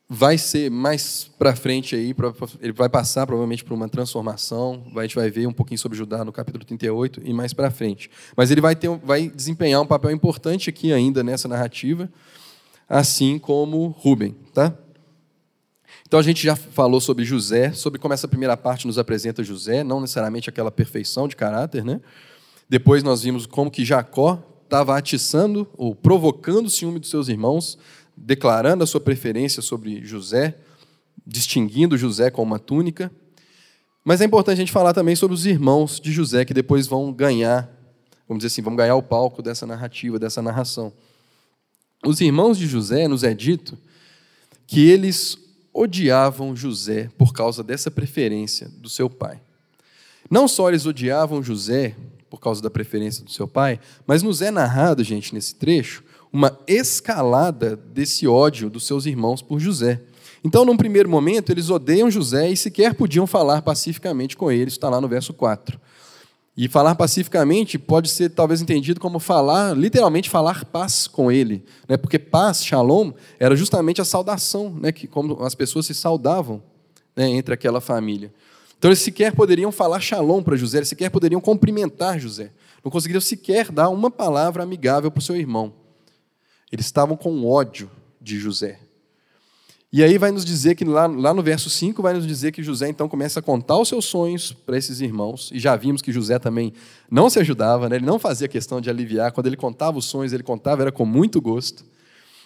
[0.08, 2.14] vai ser mais para frente aí,
[2.60, 6.24] ele vai passar provavelmente por uma transformação, a gente vai ver um pouquinho sobre Judá
[6.24, 8.08] no capítulo 38 e mais para frente.
[8.36, 12.08] Mas ele vai, ter, vai desempenhar um papel importante aqui ainda nessa narrativa,
[12.88, 14.76] assim como Rubem, tá?
[16.06, 19.82] Então a gente já falou sobre José, sobre como essa primeira parte nos apresenta José,
[19.82, 22.00] não necessariamente aquela perfeição de caráter, né?
[22.68, 27.76] Depois nós vimos como que Jacó estava atiçando ou provocando o ciúme dos seus irmãos,
[28.16, 30.56] declarando a sua preferência sobre José,
[31.26, 33.10] distinguindo José com uma túnica.
[34.04, 37.12] Mas é importante a gente falar também sobre os irmãos de José, que depois vão
[37.12, 37.68] ganhar,
[38.28, 40.92] vamos dizer assim, vão ganhar o palco dessa narrativa, dessa narração.
[42.04, 43.76] Os irmãos de José, nos é dito
[44.66, 45.36] que eles
[45.72, 49.40] odiavam José por causa dessa preferência do seu pai.
[50.30, 51.94] Não só eles odiavam José
[52.30, 56.02] por causa da preferência do seu pai, mas nos é narrado, gente, nesse trecho,
[56.36, 60.02] uma escalada desse ódio dos seus irmãos por José.
[60.44, 64.90] Então, num primeiro momento, eles odeiam José e sequer podiam falar pacificamente com ele, está
[64.90, 65.80] lá no verso 4.
[66.54, 71.96] E falar pacificamente pode ser talvez entendido como falar, literalmente falar paz com ele, né?
[71.96, 74.92] porque paz, shalom, era justamente a saudação, né?
[74.92, 76.62] que como as pessoas se saudavam
[77.16, 77.30] né?
[77.30, 78.30] entre aquela família.
[78.76, 82.52] Então eles sequer poderiam falar shalom para José, eles sequer poderiam cumprimentar José,
[82.84, 85.85] não conseguiriam sequer dar uma palavra amigável para o seu irmão.
[86.70, 88.80] Eles estavam com ódio de José.
[89.92, 92.62] E aí vai nos dizer que lá, lá no verso 5 vai nos dizer que
[92.62, 96.12] José então começa a contar os seus sonhos para esses irmãos, e já vimos que
[96.12, 96.72] José também
[97.10, 97.96] não se ajudava, né?
[97.96, 101.06] ele não fazia questão de aliviar, quando ele contava os sonhos, ele contava era com
[101.06, 101.84] muito gosto.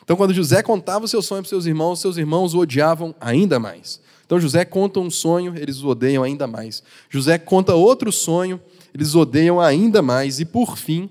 [0.04, 3.58] Então quando José contava os seus sonhos para seus irmãos, seus irmãos o odiavam ainda
[3.58, 4.00] mais.
[4.26, 6.84] Então José conta um sonho, eles o odeiam ainda mais.
[7.08, 8.60] José conta outro sonho,
[8.94, 10.38] eles odeiam ainda mais.
[10.38, 11.10] E por fim,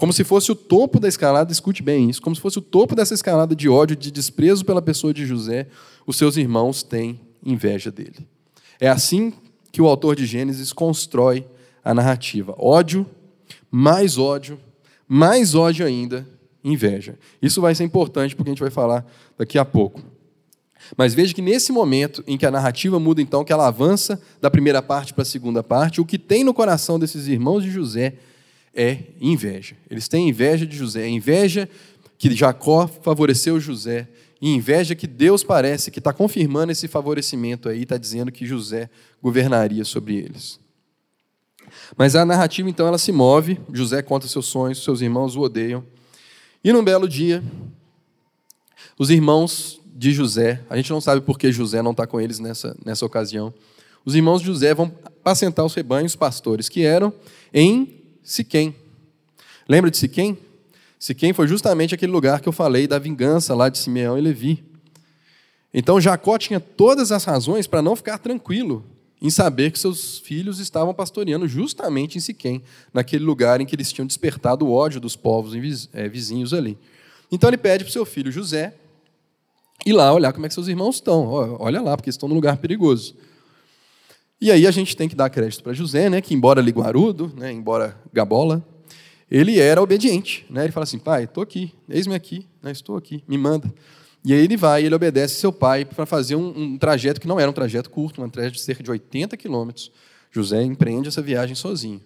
[0.00, 2.96] como se fosse o topo da escalada, escute bem isso, como se fosse o topo
[2.96, 5.66] dessa escalada de ódio, de desprezo pela pessoa de José,
[6.06, 8.26] os seus irmãos têm inveja dele.
[8.80, 9.30] É assim
[9.70, 11.44] que o autor de Gênesis constrói
[11.84, 13.04] a narrativa: ódio,
[13.70, 14.58] mais ódio,
[15.06, 16.26] mais ódio ainda,
[16.64, 17.18] inveja.
[17.42, 19.04] Isso vai ser importante porque a gente vai falar
[19.36, 20.00] daqui a pouco.
[20.96, 24.50] Mas veja que nesse momento em que a narrativa muda, então, que ela avança da
[24.50, 28.14] primeira parte para a segunda parte, o que tem no coração desses irmãos de José
[28.74, 29.76] é inveja.
[29.90, 31.68] Eles têm inveja de José, inveja
[32.18, 34.08] que Jacó favoreceu José,
[34.40, 38.88] e inveja que Deus parece que está confirmando esse favorecimento aí, está dizendo que José
[39.22, 40.58] governaria sobre eles.
[41.96, 45.84] Mas a narrativa então ela se move, José conta seus sonhos, seus irmãos o odeiam.
[46.64, 47.42] E num belo dia,
[48.98, 52.38] os irmãos de José, a gente não sabe por que José não está com eles
[52.38, 53.52] nessa, nessa ocasião,
[54.04, 57.12] os irmãos de José vão apacentar os rebanhos pastores que eram
[57.52, 57.99] em
[58.30, 58.76] Siquém.
[59.68, 60.38] Lembra de Siquém?
[61.00, 64.62] Siquém foi justamente aquele lugar que eu falei da vingança lá de Simeão e Levi.
[65.74, 68.84] Então Jacó tinha todas as razões para não ficar tranquilo
[69.20, 72.62] em saber que seus filhos estavam pastoreando justamente em Siquém,
[72.94, 76.78] naquele lugar em que eles tinham despertado o ódio dos povos eh, vizinhos ali.
[77.32, 78.74] Então ele pede para o seu filho José
[79.84, 81.26] ir lá olhar como é que seus irmãos estão.
[81.58, 83.16] Olha lá, porque estão num lugar perigoso.
[84.40, 87.52] E aí a gente tem que dar crédito para José, né, que embora liguarudo, né,
[87.52, 88.64] embora gabola,
[89.30, 90.46] ele era obediente.
[90.48, 90.64] Né?
[90.64, 93.72] Ele fala assim, pai, estou aqui, eis-me aqui, né, estou aqui, me manda.
[94.24, 97.38] E aí ele vai, ele obedece seu pai para fazer um, um, trajeto que não
[97.38, 99.90] era um trajeto curto, um trajeto de cerca de 80 quilômetros.
[100.30, 102.00] José empreende essa viagem sozinho.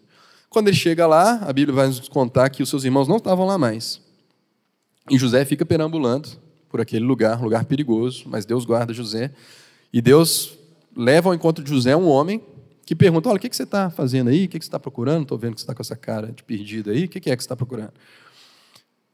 [0.48, 3.46] Quando ele chega lá, a Bíblia vai nos contar que os seus irmãos não estavam
[3.46, 4.00] lá mais.
[5.10, 6.28] E José fica perambulando
[6.68, 9.32] por aquele lugar, lugar perigoso, mas Deus guarda José.
[9.92, 10.56] E Deus
[10.96, 12.42] leva ao encontro de José um homem
[12.84, 14.44] que pergunta: Olha, o que você está fazendo aí?
[14.44, 15.22] O que você está procurando?
[15.22, 17.04] Estou vendo que você está com essa cara de perdido aí.
[17.04, 17.92] O que é que você está procurando?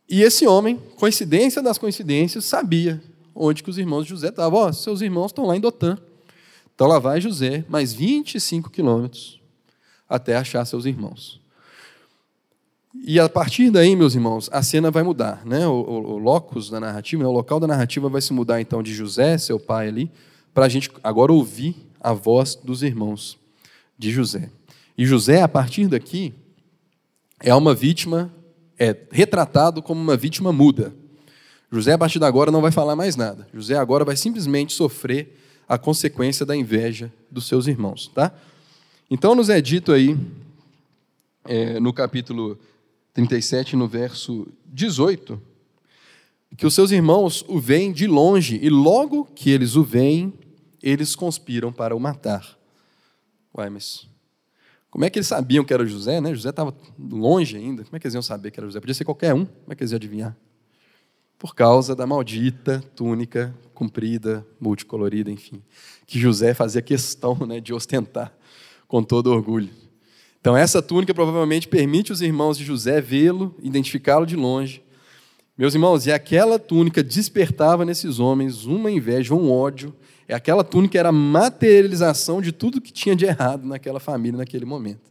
[0.09, 3.01] E esse homem, coincidência das coincidências, sabia
[3.35, 4.59] onde que os irmãos de José estavam.
[4.59, 5.97] Ó, oh, seus irmãos estão lá em Dotã.
[6.75, 9.41] Então lá vai José, mais 25 quilômetros
[10.09, 11.41] até achar seus irmãos.
[13.05, 15.47] E a partir daí, meus irmãos, a cena vai mudar.
[15.47, 15.65] Né?
[15.69, 17.29] O, o, o locus da narrativa, né?
[17.29, 20.11] o local da narrativa vai se mudar então de José, seu pai ali,
[20.53, 23.39] para a gente agora ouvir a voz dos irmãos
[23.99, 24.51] de José.
[24.97, 26.35] E José, a partir daqui,
[27.41, 28.33] é uma vítima,
[28.79, 30.95] é retratado como uma vítima muda.
[31.71, 33.47] José, a partir de agora, não vai falar mais nada.
[33.55, 38.11] José agora vai simplesmente sofrer a consequência da inveja dos seus irmãos.
[38.13, 38.33] Tá?
[39.11, 40.19] Então, nos é dito aí,
[41.45, 42.59] é, no capítulo
[43.15, 45.41] 37, no verso 18,
[46.57, 50.33] que os seus irmãos o veem de longe, e logo que eles o veem,
[50.83, 52.59] eles conspiram para o matar.
[53.55, 54.09] Uai, mas
[54.91, 56.35] como é que eles sabiam que era José, né?
[56.35, 57.85] José estava longe ainda.
[57.85, 58.81] Como é que eles iam saber que era José?
[58.81, 59.45] Podia ser qualquer um.
[59.45, 60.37] Como é que eles iam adivinhar?
[61.39, 65.63] Por causa da maldita túnica comprida, multicolorida, enfim,
[66.07, 68.31] que José fazia questão né, de ostentar
[68.87, 69.71] com todo orgulho.
[70.39, 74.83] Então, essa túnica provavelmente permite os irmãos de José vê-lo, identificá-lo de longe.
[75.57, 79.95] Meus irmãos, e aquela túnica despertava nesses homens uma inveja, um ódio
[80.33, 85.11] aquela túnica era a materialização de tudo que tinha de errado naquela família naquele momento.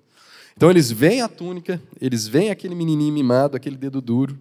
[0.55, 4.38] Então eles veem a túnica, eles veem aquele menininho mimado, aquele dedo duro,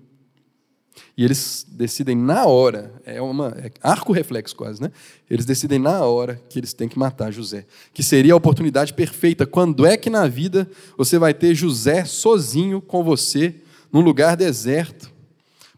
[1.17, 4.91] e eles decidem na hora, é uma é arco reflexo quase, né?
[5.29, 9.47] Eles decidem na hora que eles têm que matar José, que seria a oportunidade perfeita.
[9.47, 13.55] Quando é que na vida você vai ter José sozinho com você
[13.93, 15.11] num lugar deserto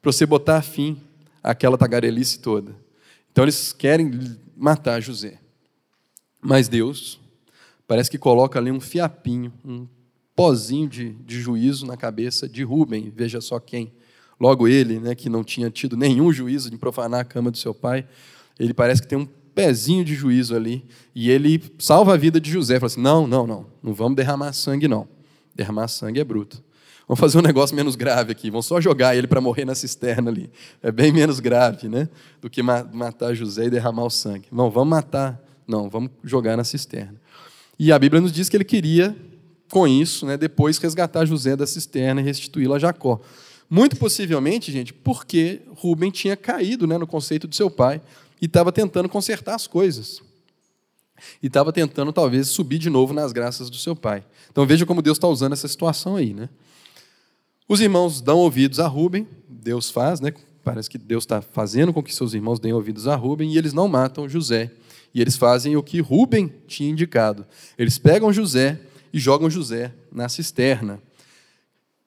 [0.01, 0.99] para você botar fim
[1.43, 2.75] àquela tagarelice toda?
[3.33, 4.11] Então eles querem
[4.61, 5.41] matar José.
[6.41, 7.19] Mas Deus
[7.89, 9.89] parece que coloca ali um fiapinho, um
[10.37, 13.93] pozinho de, de juízo na cabeça de Rubem, veja só quem
[14.41, 17.75] Logo ele, né, que não tinha tido nenhum juízo de profanar a cama do seu
[17.75, 18.07] pai,
[18.59, 20.83] ele parece que tem um pezinho de juízo ali,
[21.15, 22.77] e ele salva a vida de José.
[22.81, 25.07] Fala assim: não, não, não, não vamos derramar sangue, não.
[25.55, 26.63] Derramar sangue é bruto.
[27.11, 30.31] Vamos fazer um negócio menos grave aqui, vamos só jogar ele para morrer na cisterna
[30.31, 30.49] ali.
[30.81, 32.09] É bem menos grave né,
[32.41, 34.47] do que matar José e derramar o sangue.
[34.53, 37.21] Não, vamos matar, não, vamos jogar na cisterna.
[37.77, 39.17] E a Bíblia nos diz que ele queria,
[39.73, 43.21] com isso, né, depois resgatar José da cisterna e restituí-lo a Jacó.
[43.69, 48.01] Muito possivelmente, gente, porque Rubem tinha caído né, no conceito de seu pai
[48.41, 50.23] e estava tentando consertar as coisas.
[51.43, 54.23] E estava tentando, talvez, subir de novo nas graças do seu pai.
[54.49, 56.33] Então veja como Deus está usando essa situação aí.
[56.33, 56.49] Né?
[57.71, 60.35] Os irmãos dão ouvidos a Rubem, Deus faz, né?
[60.65, 63.73] parece que Deus está fazendo com que seus irmãos deem ouvidos a Rubem, e eles
[63.73, 64.73] não matam José.
[65.15, 67.47] E eles fazem o que Rubem tinha indicado.
[67.79, 68.81] Eles pegam José
[69.13, 71.01] e jogam José na cisterna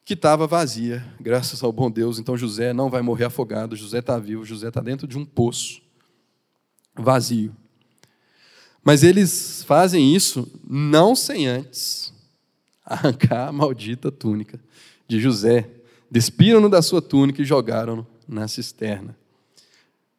[0.03, 2.19] que estava vazia, graças ao bom Deus.
[2.19, 5.81] Então José não vai morrer afogado, José está vivo, José está dentro de um poço
[6.93, 7.55] vazio.
[8.83, 12.13] Mas eles fazem isso não sem antes
[12.85, 14.59] arrancar a maldita túnica
[15.07, 15.69] de José.
[16.09, 19.15] Despiram-no da sua túnica e jogaram-no na cisterna.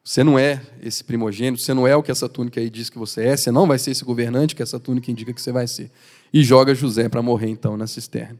[0.03, 2.97] Você não é esse primogênito, você não é o que essa túnica aí diz que
[2.97, 5.67] você é, você não vai ser esse governante que essa túnica indica que você vai
[5.67, 5.89] ser.
[6.31, 8.39] E joga José para morrer então na cisterna.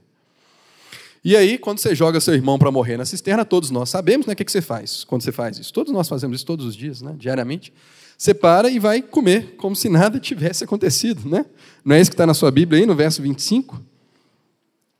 [1.23, 4.33] E aí, quando você joga seu irmão para morrer na cisterna, todos nós sabemos né,
[4.33, 5.73] o que, que você faz quando você faz isso.
[5.73, 7.73] Todos nós fazemos isso todos os dias, né, diariamente.
[8.15, 11.27] Você para e vai comer, como se nada tivesse acontecido.
[11.27, 11.47] Né?
[11.83, 13.81] Não é isso que está na sua Bíblia aí, no verso 25?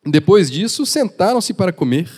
[0.06, 2.10] Depois disso, sentaram-se para comer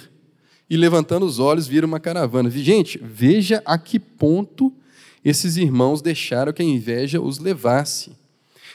[0.69, 2.50] e, levantando os olhos, viram uma caravana.
[2.50, 4.73] Gente, veja a que ponto
[5.23, 8.12] esses irmãos deixaram que a inveja os levasse.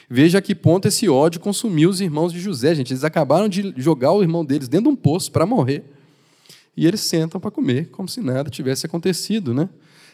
[0.09, 2.91] Veja a que ponto esse ódio consumiu os irmãos de José, gente.
[2.91, 5.83] Eles acabaram de jogar o irmão deles dentro de um poço para morrer.
[6.75, 9.69] E eles sentam para comer, como se nada tivesse acontecido, né?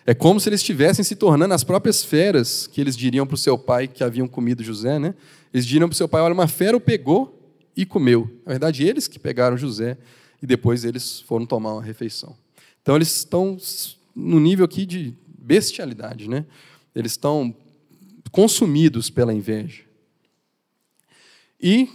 [0.06, 3.38] É como se eles estivessem se tornando as próprias feras que eles diriam para o
[3.38, 5.14] seu pai que haviam comido José, né?
[5.54, 7.39] Eles diriam para o seu pai: olha, uma fera o pegou
[7.80, 8.30] e comeu.
[8.46, 9.98] Na verdade, eles que pegaram José
[10.44, 12.36] e depois eles foram tomar uma refeição.
[12.82, 13.58] Então, eles estão
[14.14, 16.46] no nível aqui de bestialidade, né?
[16.94, 17.56] Eles estão
[18.34, 19.84] consumidos pela inveja.
[21.62, 21.88] E,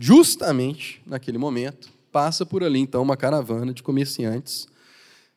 [0.00, 4.66] justamente naquele momento, passa por ali então uma caravana de comerciantes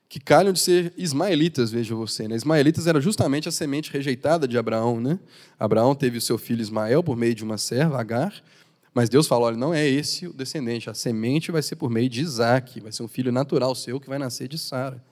[0.09, 2.27] que calham de ser ismaelitas, veja você.
[2.27, 2.35] Né?
[2.35, 4.99] Ismaelitas era justamente a semente rejeitada de Abraão.
[4.99, 5.19] Né?
[5.59, 8.33] Abraão teve o seu filho Ismael por meio de uma serva, Agar,
[8.95, 12.07] mas Deus falou: olha, não é esse o descendente, a semente vai ser por meio
[12.07, 15.03] de Isaac, vai ser um filho natural seu que vai nascer de Sara.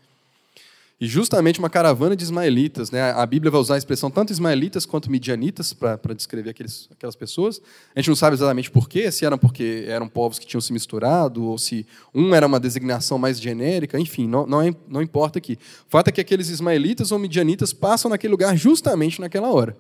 [1.02, 3.12] E justamente uma caravana de ismaelitas, né?
[3.12, 7.60] a Bíblia vai usar a expressão tanto ismaelitas quanto midianitas para descrever aqueles, aquelas pessoas.
[7.94, 11.44] A gente não sabe exatamente porquê, se eram porque eram povos que tinham se misturado,
[11.44, 15.58] ou se um era uma designação mais genérica, enfim, não, não, é, não importa aqui.
[15.88, 19.76] O fato é que aqueles ismaelitas ou midianitas passam naquele lugar justamente naquela hora.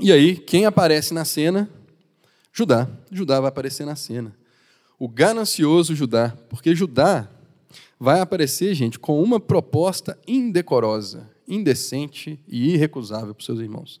[0.00, 1.68] E aí, quem aparece na cena?
[2.52, 2.88] Judá.
[3.10, 4.34] Judá vai aparecer na cena.
[4.98, 7.28] O ganancioso Judá, porque Judá
[7.98, 14.00] vai aparecer, gente, com uma proposta indecorosa, indecente e irrecusável para os seus irmãos.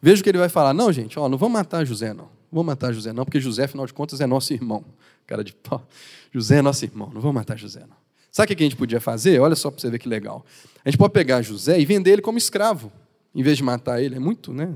[0.00, 2.24] Veja que ele vai falar: não, gente, ó, não vamos matar José, não.
[2.24, 4.84] Não vamos matar José, não, porque José, afinal de contas, é nosso irmão.
[5.26, 5.86] Cara de pau.
[6.32, 7.96] José é nosso irmão, não vamos matar José, não.
[8.30, 9.38] Sabe o que a gente podia fazer?
[9.40, 10.44] Olha só para você ver que legal.
[10.84, 12.90] A gente pode pegar José e vender ele como escravo,
[13.34, 14.16] em vez de matar ele.
[14.16, 14.74] É muito, né?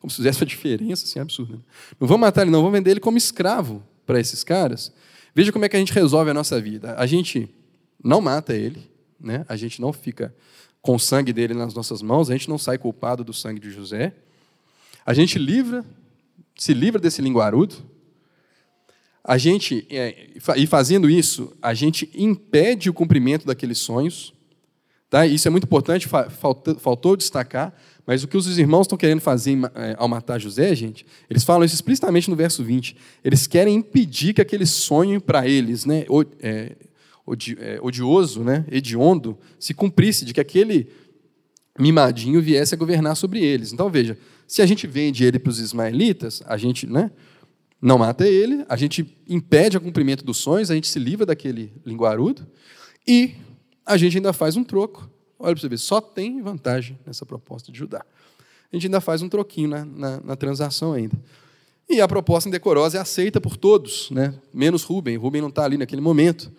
[0.00, 1.54] Como se fizesse uma diferença assim, absurda.
[1.54, 1.60] Né?
[1.98, 4.92] Não vamos matar ele, não, vamos vender ele como escravo para esses caras.
[5.34, 6.94] Veja como é que a gente resolve a nossa vida.
[6.96, 7.48] A gente
[8.02, 9.44] não mata ele, né?
[9.48, 10.34] a gente não fica
[10.80, 13.70] com o sangue dele nas nossas mãos, a gente não sai culpado do sangue de
[13.70, 14.14] José.
[15.04, 15.84] A gente livra,
[16.56, 17.74] se livra desse linguarudo.
[19.24, 24.32] A gente, é, e fazendo isso, a gente impede o cumprimento daqueles sonhos.
[25.10, 25.26] Tá?
[25.26, 26.08] Isso é muito importante,
[26.78, 27.74] faltou destacar,
[28.08, 31.62] mas o que os irmãos estão querendo fazer é, ao matar José, gente, eles falam
[31.62, 32.96] isso explicitamente no verso 20.
[33.22, 36.06] Eles querem impedir que aquele sonho para eles, né,
[36.40, 36.74] é,
[37.58, 40.88] é, odioso, né, hediondo, se cumprisse, de que aquele
[41.78, 43.74] mimadinho viesse a governar sobre eles.
[43.74, 47.10] Então, veja, se a gente vende ele para os ismaelitas, a gente, né,
[47.78, 51.74] não mata ele, a gente impede o cumprimento dos sonhos, a gente se livra daquele
[51.84, 52.46] linguarudo
[53.06, 53.34] e
[53.84, 55.10] a gente ainda faz um troco.
[55.38, 58.04] Olha para você ver, só tem vantagem nessa proposta de Judá.
[58.70, 61.16] A gente ainda faz um troquinho na, na, na transação ainda.
[61.88, 64.34] E a proposta indecorosa é aceita por todos, né?
[64.52, 65.16] menos Rubem.
[65.16, 66.52] Rubem não está ali naquele momento.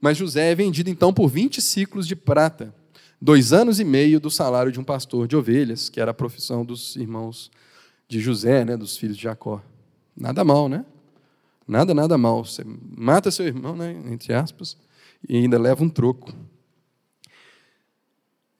[0.00, 2.74] Mas José é vendido então por 20 ciclos de prata,
[3.20, 6.64] dois anos e meio do salário de um pastor de ovelhas, que era a profissão
[6.64, 7.50] dos irmãos
[8.08, 8.76] de José, né?
[8.76, 9.62] dos filhos de Jacó.
[10.16, 10.84] Nada mal, né?
[11.68, 12.44] Nada, nada mal.
[12.44, 12.64] Você
[12.96, 13.92] mata seu irmão, né?
[14.10, 14.76] entre aspas,
[15.28, 16.34] e ainda leva um troco.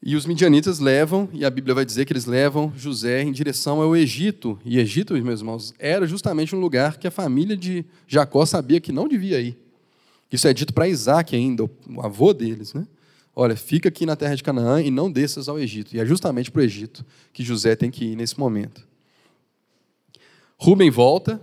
[0.06, 3.80] E os midianitas levam, e a Bíblia vai dizer que eles levam José em direção
[3.80, 4.58] ao Egito.
[4.62, 8.92] E Egito, meus irmãos, era justamente um lugar que a família de Jacó sabia que
[8.92, 9.56] não devia ir.
[10.30, 12.74] Isso é dito para Isaac ainda, o avô deles.
[12.74, 12.86] Né?
[13.34, 15.96] Olha, fica aqui na terra de Canaã e não desças ao Egito.
[15.96, 17.02] E é justamente para o Egito
[17.32, 18.86] que José tem que ir nesse momento.
[20.58, 21.40] Rubem volta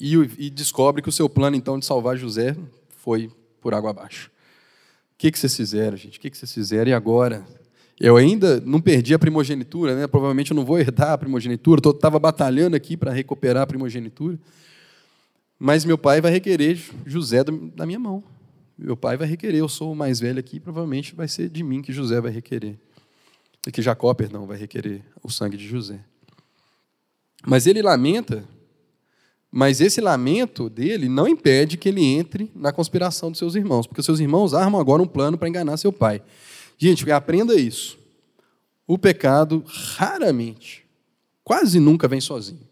[0.00, 2.56] e, e, descobre que o seu plano, então, de salvar José
[2.96, 4.28] foi por água abaixo.
[5.14, 6.18] O que, que vocês fizeram, gente?
[6.18, 6.90] O que, que vocês fizeram?
[6.90, 7.46] E agora?
[8.00, 10.06] Eu ainda não perdi a primogenitura, né?
[10.06, 14.38] provavelmente eu não vou herdar a primogenitura, estava batalhando aqui para recuperar a primogenitura.
[15.58, 18.24] Mas meu pai vai requerer José da minha mão.
[18.78, 21.82] Meu pai vai requerer, eu sou o mais velho aqui, provavelmente vai ser de mim
[21.82, 22.78] que José vai requerer.
[23.70, 26.00] Que Jacó, perdão, vai requerer o sangue de José.
[27.46, 28.42] Mas ele lamenta,
[29.52, 34.02] mas esse lamento dele não impede que ele entre na conspiração dos seus irmãos, porque
[34.02, 36.22] seus irmãos armam agora um plano para enganar seu pai.
[36.80, 37.98] Gente, aprenda isso.
[38.86, 40.86] O pecado raramente,
[41.44, 42.66] quase nunca vem sozinho.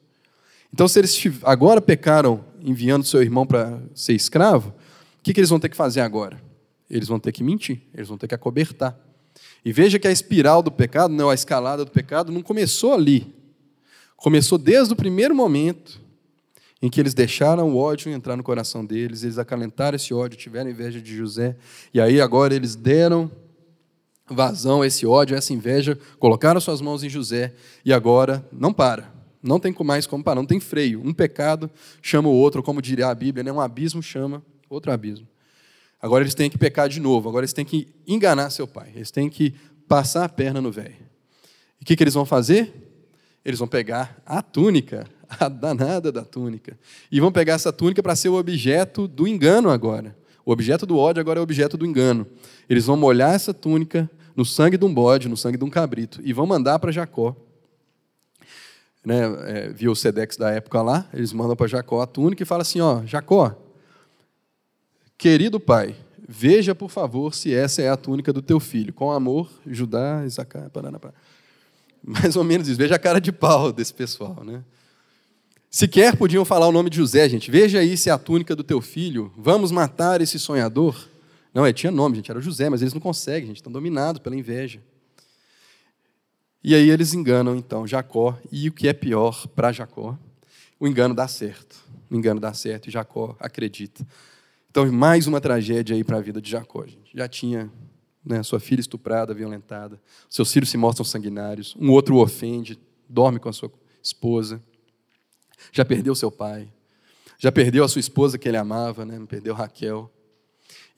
[0.73, 5.51] Então, se eles agora pecaram enviando seu irmão para ser escravo, o que, que eles
[5.51, 6.43] vão ter que fazer agora?
[6.89, 8.99] Eles vão ter que mentir, eles vão ter que acobertar.
[9.65, 13.33] E veja que a espiral do pecado, não, a escalada do pecado, não começou ali,
[14.19, 16.01] Começou desde o primeiro momento
[16.83, 20.69] em que eles deixaram o ódio entrar no coração deles, eles acalentaram esse ódio, tiveram
[20.69, 21.57] inveja de José,
[21.95, 23.31] e aí agora eles deram
[24.31, 27.55] vazão esse ódio, essa inveja, colocaram suas mãos em José,
[27.85, 29.13] e agora não para.
[29.43, 31.01] Não tem mais como parar, não tem freio.
[31.05, 31.71] Um pecado
[32.03, 33.53] chama o outro, como diria a Bíblia, né?
[33.53, 35.27] um abismo chama outro abismo.
[36.01, 39.11] Agora eles têm que pecar de novo, agora eles têm que enganar seu pai, eles
[39.11, 39.55] têm que
[39.89, 40.95] passar a perna no velho.
[41.81, 42.73] E o que, que eles vão fazer?
[43.45, 46.79] Eles vão pegar a túnica, a danada da túnica,
[47.11, 50.17] e vão pegar essa túnica para ser o objeto do engano agora.
[50.45, 52.27] O objeto do ódio agora é o objeto do engano.
[52.71, 56.21] Eles vão molhar essa túnica no sangue de um bode, no sangue de um cabrito,
[56.23, 57.35] e vão mandar para Jacó.
[59.05, 62.47] Né, é, viu o Sedex da época lá, eles mandam para Jacó a túnica e
[62.47, 63.53] falam assim: ó, Jacó,
[65.17, 65.97] querido pai,
[66.29, 68.93] veja por favor se essa é a túnica do teu filho.
[68.93, 71.19] Com amor, Judá, Isacar, Paraná, Paraná.
[72.01, 72.79] Mais ou menos isso.
[72.79, 74.63] Veja a cara de pau desse pessoal, né?
[75.69, 77.51] Sequer podiam falar o nome de José, gente.
[77.51, 79.33] Veja aí se é a túnica do teu filho.
[79.37, 80.95] Vamos matar esse sonhador.
[81.53, 84.37] Não, é, tinha nome, gente, era José, mas eles não conseguem, gente, estão dominados pela
[84.37, 84.83] inveja.
[86.63, 90.19] E aí eles enganam, então, Jacó, e o que é pior para Jacó,
[90.79, 91.77] o engano dá certo.
[92.11, 94.07] O engano dá certo e Jacó acredita.
[94.71, 97.11] Então, mais uma tragédia aí para a vida de Jacó, gente.
[97.15, 97.71] Já tinha
[98.25, 102.79] né, sua filha estuprada, violentada, seus filhos se mostram sanguinários, um outro o ofende,
[103.09, 103.73] dorme com a sua
[104.03, 104.63] esposa,
[105.73, 106.71] já perdeu seu pai,
[107.39, 110.13] já perdeu a sua esposa que ele amava, né, perdeu Raquel.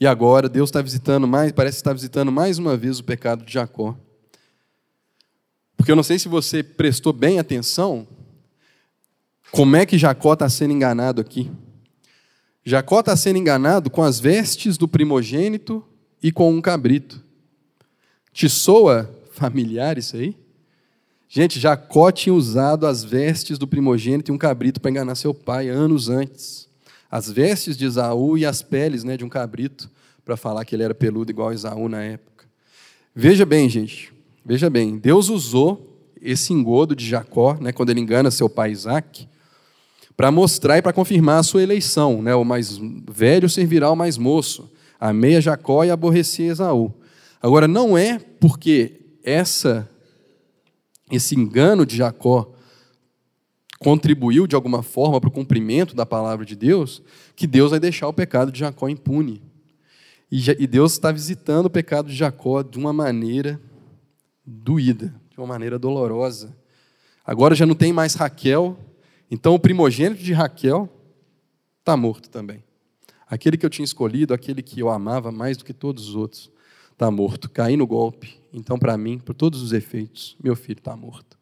[0.00, 3.52] E agora Deus está visitando mais, parece estar visitando mais uma vez o pecado de
[3.52, 3.94] Jacó.
[5.76, 8.08] Porque eu não sei se você prestou bem atenção
[9.50, 11.50] como é que Jacó está sendo enganado aqui.
[12.64, 15.84] Jacó está sendo enganado com as vestes do primogênito
[16.22, 17.22] e com um cabrito.
[18.32, 20.34] Te soa familiar isso aí?
[21.28, 25.68] Gente, Jacó tinha usado as vestes do primogênito e um cabrito para enganar seu pai
[25.68, 26.69] anos antes.
[27.10, 29.90] As vestes de Esaú e as peles né, de um cabrito,
[30.24, 32.46] para falar que ele era peludo igual a Esaú na época.
[33.14, 34.12] Veja bem, gente,
[34.44, 35.90] veja bem, Deus usou
[36.22, 39.28] esse engodo de Jacó, né, quando ele engana seu pai Isaac,
[40.16, 42.22] para mostrar e para confirmar a sua eleição.
[42.22, 42.78] Né, o mais
[43.10, 44.70] velho servirá ao mais moço.
[45.00, 46.92] Amei a Jacó e aborreci Esaú.
[47.42, 49.88] Agora, não é porque essa,
[51.10, 52.52] esse engano de Jacó
[53.80, 57.02] contribuiu de alguma forma para o cumprimento da palavra de Deus,
[57.34, 59.42] que Deus vai deixar o pecado de Jacó impune.
[60.30, 63.60] E Deus está visitando o pecado de Jacó de uma maneira
[64.46, 66.56] doída, de uma maneira dolorosa.
[67.24, 68.78] Agora já não tem mais Raquel,
[69.30, 70.88] então o primogênito de Raquel
[71.80, 72.62] está morto também.
[73.26, 76.50] Aquele que eu tinha escolhido, aquele que eu amava mais do que todos os outros,
[76.92, 77.48] está morto.
[77.48, 78.38] Caí no golpe.
[78.52, 81.39] Então, para mim, por todos os efeitos, meu filho está morto.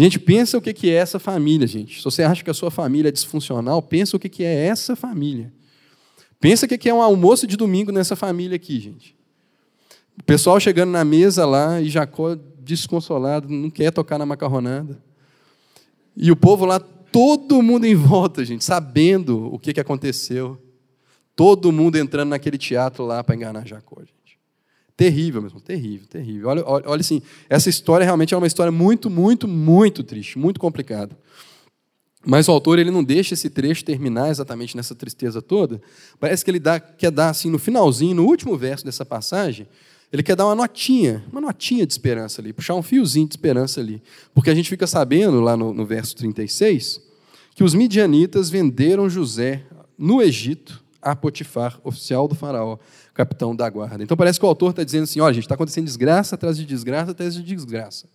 [0.00, 1.98] Gente, pensa o que é essa família, gente.
[1.98, 5.52] Se você acha que a sua família é disfuncional, pensa o que é essa família.
[6.40, 9.14] Pensa o que é um almoço de domingo nessa família aqui, gente.
[10.18, 14.98] O pessoal chegando na mesa lá e Jacó desconsolado, não quer tocar na macarronada.
[16.16, 20.58] E o povo lá, todo mundo em volta, gente, sabendo o que aconteceu.
[21.36, 24.00] Todo mundo entrando naquele teatro lá para enganar Jacó.
[24.00, 24.19] Gente.
[25.00, 26.48] Terrível mesmo, terrível, terrível.
[26.50, 30.60] Olha, olha, olha assim, essa história realmente é uma história muito, muito, muito triste, muito
[30.60, 31.16] complicada.
[32.22, 35.80] Mas o autor ele não deixa esse trecho terminar exatamente nessa tristeza toda.
[36.18, 39.66] Parece que ele dá, quer dar assim no finalzinho, no último verso dessa passagem,
[40.12, 43.80] ele quer dar uma notinha, uma notinha de esperança ali, puxar um fiozinho de esperança
[43.80, 44.02] ali.
[44.34, 47.00] Porque a gente fica sabendo lá no, no verso 36
[47.54, 49.64] que os midianitas venderam José
[49.96, 52.76] no Egito a Potifar, oficial do faraó,
[53.14, 54.02] capitão da guarda.
[54.02, 56.64] Então parece que o autor está dizendo assim: olha, gente, está acontecendo desgraça atrás de
[56.64, 58.08] desgraça atrás de desgraça.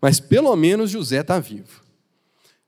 [0.00, 1.82] Mas pelo menos José está vivo.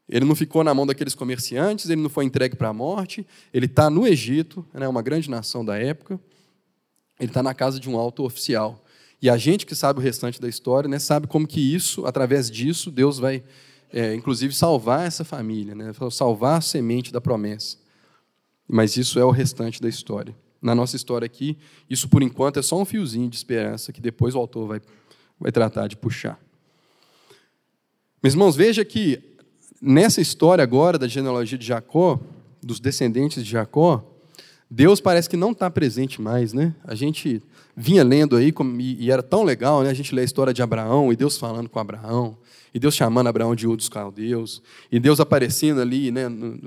[0.09, 3.67] Ele não ficou na mão daqueles comerciantes, ele não foi entregue para a morte, ele
[3.67, 6.21] está no Egito, né, uma grande nação da época,
[7.19, 8.85] ele está na casa de um alto oficial.
[9.23, 12.51] E a gente que sabe o restante da história, né, sabe como que isso, através
[12.51, 13.43] disso, Deus vai,
[13.93, 17.79] é, inclusive, salvar essa família, né, salvar a semente da promessa.
[18.69, 20.35] Mas isso é o restante da história.
[20.63, 21.59] Na nossa história aqui,
[21.91, 24.81] isso por enquanto é só um fiozinho de esperança que depois o autor vai,
[25.39, 26.39] vai tratar de puxar.
[28.23, 29.21] Meus irmãos, veja que
[29.81, 32.21] nessa história agora da genealogia de Jacó,
[32.63, 34.12] dos descendentes de Jacó,
[34.75, 36.75] Deus parece que não está presente mais, né?
[36.83, 37.43] A gente
[37.77, 38.55] vinha lendo aí,
[38.99, 39.91] e era tão legal, né?
[39.91, 42.39] A gente lê a história de Abraão e Deus falando com Abraão,
[42.73, 46.23] e Deus chamando Abraão de Ur dos Caldeus, e Deus aparecendo ali, né,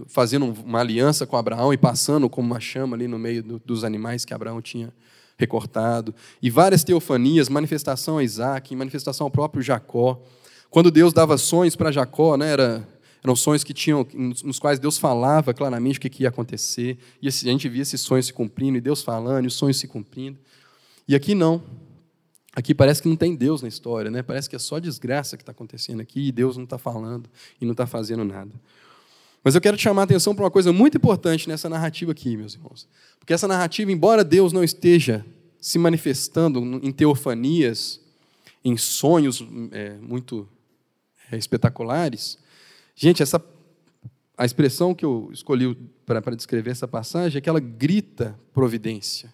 [0.06, 4.24] fazendo uma aliança com Abraão e passando como uma chama ali no meio dos animais
[4.24, 4.94] que Abraão tinha
[5.36, 10.22] recortado, e várias teofanias, manifestação a Isaac, manifestação ao próprio Jacó.
[10.70, 12.88] Quando Deus dava sonhos para Jacó, né, era,
[13.26, 17.32] eram sonhos que tinham, nos quais Deus falava claramente o que ia acontecer, e a
[17.32, 20.38] gente via esses sonhos se cumprindo, e Deus falando, e os sonhos se cumprindo.
[21.08, 21.64] E aqui não.
[22.56, 24.22] Aqui parece que não tem Deus na história, né?
[24.22, 27.28] Parece que é só desgraça que está acontecendo aqui e Deus não está falando
[27.60, 28.52] e não está fazendo nada.
[29.44, 32.38] Mas eu quero te chamar a atenção para uma coisa muito importante nessa narrativa aqui,
[32.38, 32.88] meus irmãos.
[33.20, 35.26] Porque essa narrativa, embora Deus não esteja
[35.60, 38.00] se manifestando em teofanias,
[38.64, 40.48] em sonhos é, muito
[41.32, 42.38] é, espetaculares,
[42.96, 43.40] gente, essa
[44.38, 45.76] a expressão que eu escolhi
[46.06, 49.34] para descrever essa passagem é que ela grita providência.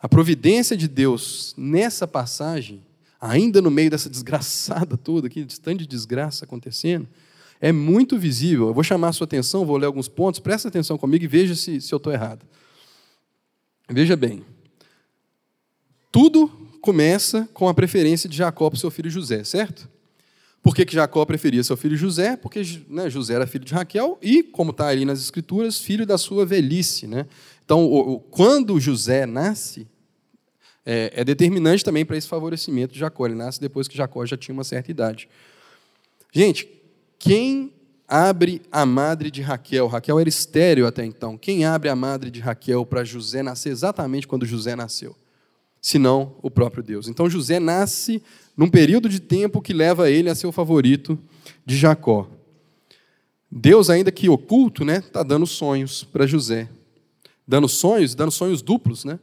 [0.00, 2.84] A providência de Deus nessa passagem,
[3.20, 7.08] ainda no meio dessa desgraçada toda aqui, de tanto de desgraça acontecendo,
[7.60, 8.66] é muito visível.
[8.68, 11.54] Eu vou chamar a sua atenção, vou ler alguns pontos, presta atenção comigo e veja
[11.54, 12.44] se, se eu estou errado.
[13.88, 14.44] Veja bem.
[16.10, 16.48] Tudo
[16.80, 19.88] começa com a preferência de Jacó para seu filho José, certo?
[20.62, 22.36] Por que, que Jacó preferia seu filho José?
[22.36, 26.16] Porque né, José era filho de Raquel e, como está ali nas Escrituras, filho da
[26.16, 27.08] sua velhice.
[27.08, 27.26] Né?
[27.64, 29.88] Então, o, o, quando José nasce,
[30.86, 33.26] é, é determinante também para esse favorecimento de Jacó.
[33.26, 35.28] Ele nasce depois que Jacó já tinha uma certa idade.
[36.32, 36.68] Gente,
[37.18, 37.72] quem
[38.06, 39.88] abre a madre de Raquel?
[39.88, 41.36] Raquel era estéreo até então.
[41.36, 45.16] Quem abre a madre de Raquel para José nascer exatamente quando José nasceu?
[45.80, 47.08] Senão o próprio Deus.
[47.08, 48.22] Então José nasce
[48.56, 51.18] num período de tempo que leva ele a ser o favorito
[51.64, 52.28] de Jacó.
[53.50, 56.68] Deus, ainda que oculto, né, está dando sonhos para José.
[57.46, 59.18] Dando sonhos, dando sonhos duplos, né?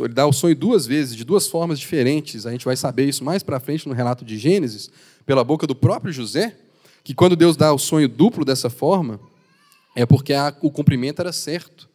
[0.00, 2.46] ele dá o sonho duas vezes, de duas formas diferentes.
[2.46, 4.90] A gente vai saber isso mais para frente no relato de Gênesis,
[5.24, 6.56] pela boca do próprio José,
[7.04, 9.20] que quando Deus dá o sonho duplo dessa forma,
[9.94, 11.88] é porque a, o cumprimento era certo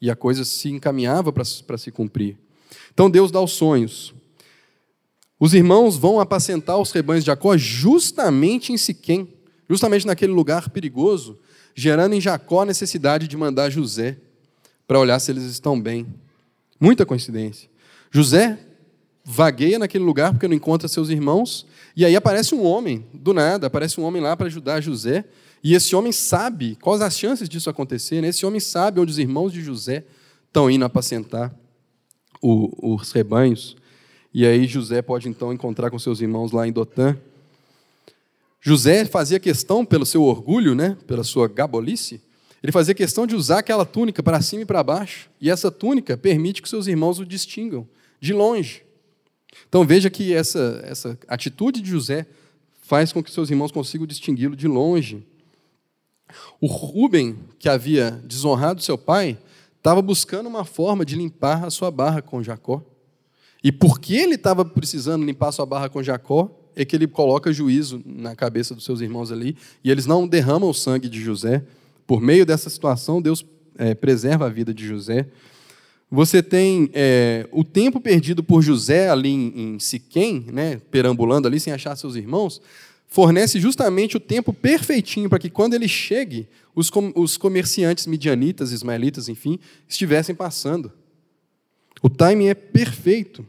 [0.00, 2.36] e a coisa se encaminhava para se cumprir.
[2.92, 4.14] Então Deus dá os sonhos.
[5.40, 9.28] Os irmãos vão apacentar os rebanhos de Jacó justamente em Siquém,
[9.68, 11.38] justamente naquele lugar perigoso,
[11.74, 14.16] gerando em Jacó a necessidade de mandar José
[14.86, 16.06] para olhar se eles estão bem.
[16.80, 17.68] Muita coincidência.
[18.10, 18.58] José
[19.24, 23.66] vagueia naquele lugar porque não encontra seus irmãos, e aí aparece um homem, do nada,
[23.66, 25.24] aparece um homem lá para ajudar José,
[25.62, 28.28] e esse homem sabe quais as chances disso acontecer, né?
[28.28, 30.04] esse homem sabe onde os irmãos de José
[30.46, 31.54] estão indo apacentar
[32.40, 33.76] os rebanhos,
[34.32, 37.16] e aí José pode então encontrar com seus irmãos lá em Dotã.
[38.60, 42.20] José fazia questão, pelo seu orgulho, né, pela sua gabolice,
[42.62, 46.16] ele fazia questão de usar aquela túnica para cima e para baixo, e essa túnica
[46.16, 47.86] permite que seus irmãos o distingam
[48.20, 48.82] de longe.
[49.68, 52.26] Então veja que essa, essa atitude de José
[52.82, 55.24] faz com que seus irmãos consigam distingui-lo de longe.
[56.60, 59.38] O Rubem, que havia desonrado seu pai,
[59.76, 62.82] estava buscando uma forma de limpar a sua barra com Jacó.
[63.62, 68.00] E porque ele estava precisando limpar sua barra com Jacó, é que ele coloca juízo
[68.06, 71.64] na cabeça dos seus irmãos ali, e eles não derramam o sangue de José.
[72.06, 73.44] Por meio dessa situação, Deus
[73.76, 75.26] é, preserva a vida de José.
[76.10, 81.60] Você tem é, o tempo perdido por José ali em, em Siquém, né, perambulando ali
[81.60, 82.62] sem achar seus irmãos,
[83.08, 88.70] fornece justamente o tempo perfeitinho para que quando ele chegue, os, com, os comerciantes midianitas,
[88.70, 90.92] ismaelitas, enfim, estivessem passando.
[92.02, 93.46] O timing é perfeito.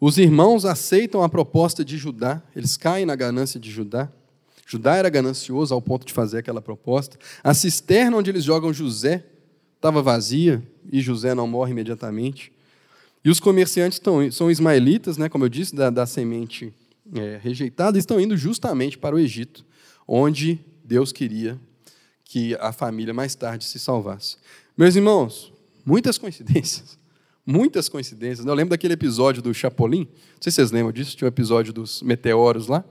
[0.00, 4.08] Os irmãos aceitam a proposta de Judá, eles caem na ganância de Judá.
[4.64, 7.18] Judá era ganancioso ao ponto de fazer aquela proposta.
[7.42, 9.24] A cisterna onde eles jogam José
[9.74, 10.62] estava vazia
[10.92, 12.52] e José não morre imediatamente.
[13.24, 16.72] E os comerciantes estão, são ismaelitas, né, como eu disse, da, da semente
[17.14, 19.64] é, rejeitada, estão indo justamente para o Egito,
[20.06, 21.58] onde Deus queria
[22.24, 24.36] que a família mais tarde se salvasse.
[24.76, 25.52] Meus irmãos,
[25.88, 26.98] muitas coincidências.
[27.50, 28.46] Muitas coincidências.
[28.46, 31.72] Eu lembro daquele episódio do Chapolin, não sei se vocês lembram disso, tinha um episódio
[31.72, 32.84] dos meteoros lá.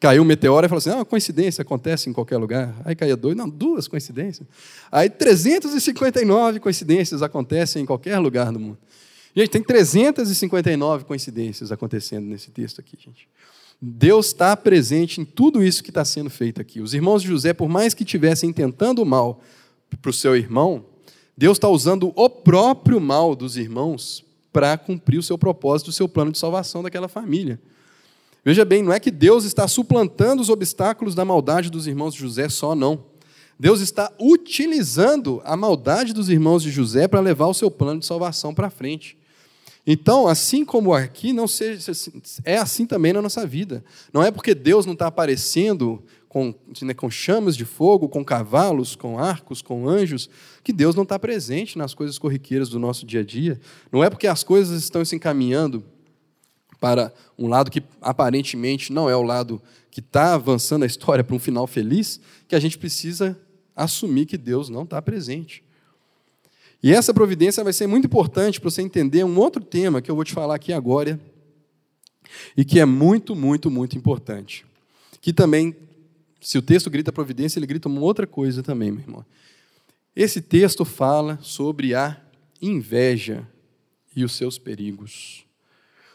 [0.00, 2.74] Caiu um meteoro e falou assim: ah, coincidência, acontece em qualquer lugar.
[2.82, 4.48] Aí caía dois, não, duas coincidências.
[4.90, 8.78] Aí 359 coincidências acontecem em qualquer lugar do mundo.
[9.36, 13.28] Gente, tem 359 coincidências acontecendo nesse texto aqui, gente.
[13.82, 16.80] Deus está presente em tudo isso que está sendo feito aqui.
[16.80, 19.42] Os irmãos de José, por mais que estivessem tentando o mal
[20.00, 20.86] para o seu irmão,
[21.40, 24.22] Deus está usando o próprio mal dos irmãos
[24.52, 27.58] para cumprir o seu propósito, o seu plano de salvação daquela família.
[28.44, 32.20] Veja bem, não é que Deus está suplantando os obstáculos da maldade dos irmãos de
[32.20, 33.06] José só, não.
[33.58, 38.06] Deus está utilizando a maldade dos irmãos de José para levar o seu plano de
[38.06, 39.16] salvação para frente.
[39.86, 41.90] Então, assim como aqui, não seja,
[42.44, 43.82] é assim também na nossa vida.
[44.12, 48.94] Não é porque Deus não está aparecendo com, né, com chamas de fogo, com cavalos,
[48.94, 50.30] com arcos, com anjos,
[50.62, 53.60] que Deus não está presente nas coisas corriqueiras do nosso dia a dia.
[53.90, 55.84] Não é porque as coisas estão se encaminhando
[56.78, 59.60] para um lado que aparentemente não é o lado
[59.90, 63.36] que está avançando a história para um final feliz, que a gente precisa
[63.74, 65.64] assumir que Deus não está presente.
[66.80, 70.14] E essa providência vai ser muito importante para você entender um outro tema que eu
[70.14, 71.20] vou te falar aqui agora,
[72.56, 74.64] e que é muito, muito, muito importante.
[75.20, 75.74] Que também,
[76.40, 79.24] se o texto grita providência, ele grita uma outra coisa também, meu irmão.
[80.14, 82.20] Esse texto fala sobre a
[82.60, 83.46] inveja
[84.14, 85.44] e os seus perigos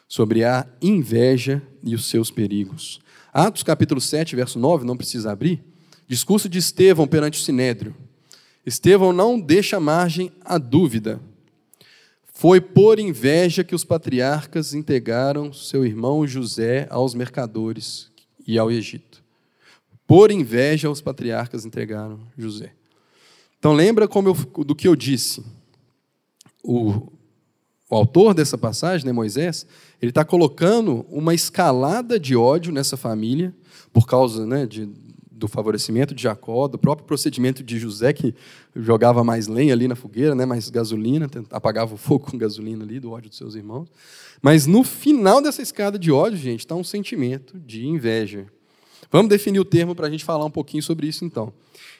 [0.07, 3.01] sobre a inveja e os seus perigos.
[3.33, 5.63] Atos capítulo 7, verso 9, não precisa abrir.
[6.07, 7.95] Discurso de Estevão perante o Sinédrio.
[8.65, 11.19] Estevão não deixa margem à dúvida.
[12.33, 18.09] Foi por inveja que os patriarcas entregaram seu irmão José aos mercadores
[18.45, 19.14] e ao Egito.
[20.07, 22.71] Por inveja, os patriarcas entregaram José.
[23.57, 25.43] Então, lembra eu, do que eu disse?
[26.63, 27.11] O,
[27.89, 29.65] o autor dessa passagem, né, Moisés,
[30.01, 33.53] ele está colocando uma escalada de ódio nessa família,
[33.91, 34.87] por causa né, de,
[35.31, 38.35] do favorecimento de Jacó, do próprio procedimento de José, que
[38.75, 42.99] jogava mais lenha ali na fogueira, né, mais gasolina, apagava o fogo com gasolina ali,
[42.99, 43.87] do ódio dos seus irmãos.
[44.41, 48.45] Mas no final dessa escada de ódio, gente, está um sentimento de inveja.
[49.11, 51.53] Vamos definir o termo para a gente falar um pouquinho sobre isso, então.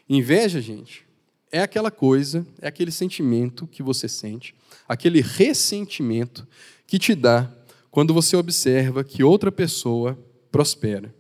[0.09, 1.05] Inveja, gente,
[1.51, 4.55] é aquela coisa, é aquele sentimento que você sente
[4.87, 6.47] aquele ressentimento
[6.87, 7.49] que te dá
[7.89, 10.17] quando você observa que outra pessoa
[10.51, 11.13] prospera.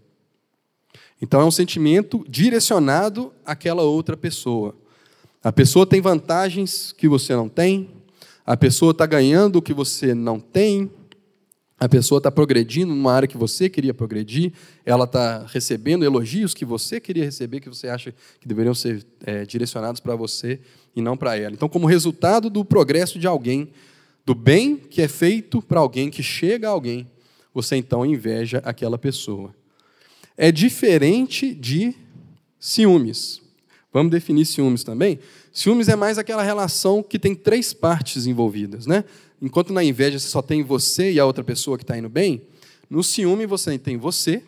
[1.21, 4.75] Então é um sentimento direcionado àquela outra pessoa.
[5.43, 7.89] A pessoa tem vantagens que você não tem,
[8.45, 10.91] a pessoa está ganhando o que você não tem,
[11.77, 14.53] a pessoa está progredindo numa área que você queria progredir,
[14.85, 19.45] ela está recebendo elogios que você queria receber, que você acha que deveriam ser é,
[19.45, 20.59] direcionados para você
[20.95, 21.53] e não para ela.
[21.53, 23.69] Então, como resultado do progresso de alguém,
[24.25, 27.07] do bem que é feito para alguém, que chega a alguém,
[27.53, 29.53] você então inveja aquela pessoa.
[30.37, 31.93] É diferente de
[32.59, 33.41] ciúmes.
[33.91, 35.19] Vamos definir ciúmes também?
[35.53, 39.05] Ciúmes é mais aquela relação que tem três partes envolvidas, né?
[39.41, 42.41] Enquanto na inveja você só tem você e a outra pessoa que está indo bem,
[42.89, 44.43] no ciúme você tem você,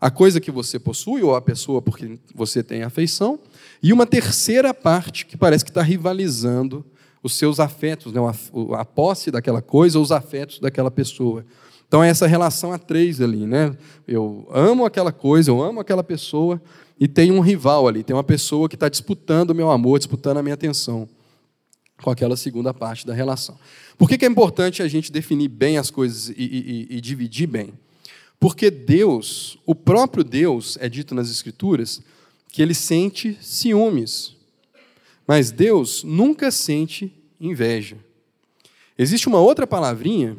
[0.00, 3.38] a coisa que você possui, ou a pessoa por quem você tem afeição,
[3.82, 6.84] e uma terceira parte que parece que está rivalizando
[7.22, 8.20] os seus afetos, né?
[8.78, 11.44] a posse daquela coisa ou os afetos daquela pessoa.
[11.86, 13.76] Então é essa relação a três ali, né?
[14.06, 16.62] Eu amo aquela coisa, eu amo aquela pessoa,
[16.98, 20.38] e tem um rival ali, tem uma pessoa que está disputando o meu amor, disputando
[20.38, 21.08] a minha atenção
[22.02, 23.58] com aquela segunda parte da relação.
[23.96, 27.72] Por que, é importante a gente definir bem as coisas e, e, e dividir bem?
[28.38, 32.00] Porque Deus, o próprio Deus, é dito nas Escrituras,
[32.48, 34.34] que ele sente ciúmes.
[35.26, 37.96] Mas Deus nunca sente inveja.
[38.98, 40.36] Existe uma outra palavrinha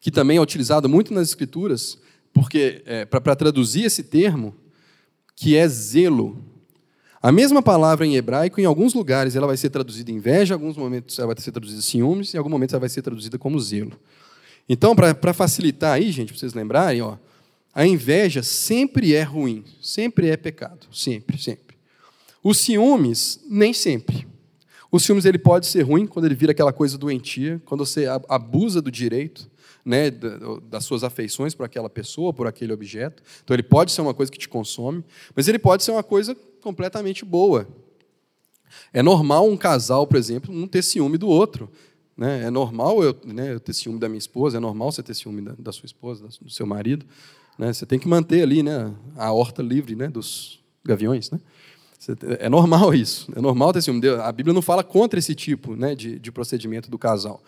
[0.00, 1.98] que também é utilizado muito nas Escrituras,
[2.32, 4.54] porque é, para traduzir esse termo,
[5.34, 6.42] que é zelo.
[7.22, 10.76] A mesma palavra em hebraico, em alguns lugares, ela vai ser traduzida inveja, em alguns
[10.76, 13.92] momentos ela vai ser traduzida ciúmes, em alguns momentos ela vai ser traduzida como zelo.
[14.68, 17.16] Então, para facilitar aí, gente, para vocês lembrarem, ó,
[17.74, 21.76] a inveja sempre é ruim, sempre é pecado, sempre, sempre.
[22.42, 24.26] Os ciúmes, nem sempre.
[24.90, 28.80] O ciúmes ele pode ser ruim quando ele vira aquela coisa doentia, quando você abusa
[28.80, 29.50] do direito,
[29.86, 33.22] né, das suas afeições por aquela pessoa, por aquele objeto.
[33.44, 36.36] Então ele pode ser uma coisa que te consome, mas ele pode ser uma coisa
[36.60, 37.68] completamente boa.
[38.92, 41.70] É normal um casal, por exemplo, não ter ciúme do outro.
[42.16, 42.44] Né?
[42.44, 45.40] É normal eu, né, eu ter ciúme da minha esposa, é normal você ter ciúme
[45.42, 47.06] da, da sua esposa, do seu marido.
[47.56, 47.72] Né?
[47.72, 51.30] Você tem que manter ali né, a horta livre né, dos gaviões.
[51.30, 51.38] Né?
[52.40, 54.08] É normal isso, é normal ter ciúme.
[54.08, 57.40] A Bíblia não fala contra esse tipo né, de, de procedimento do casal.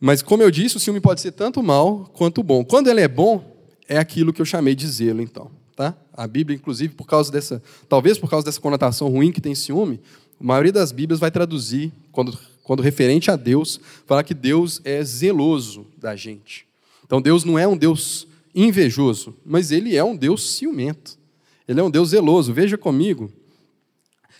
[0.00, 2.64] Mas, como eu disse, o ciúme pode ser tanto mal quanto bom.
[2.64, 3.56] Quando ele é bom,
[3.88, 5.50] é aquilo que eu chamei de zelo, então.
[5.74, 5.96] Tá?
[6.12, 10.00] A Bíblia, inclusive, por causa dessa, talvez por causa dessa conotação ruim que tem ciúme,
[10.40, 15.02] a maioria das Bíblias vai traduzir, quando, quando referente a Deus, falar que Deus é
[15.02, 16.66] zeloso da gente.
[17.04, 21.18] Então, Deus não é um Deus invejoso, mas ele é um Deus ciumento.
[21.68, 22.52] Ele é um Deus zeloso.
[22.52, 23.30] Veja comigo.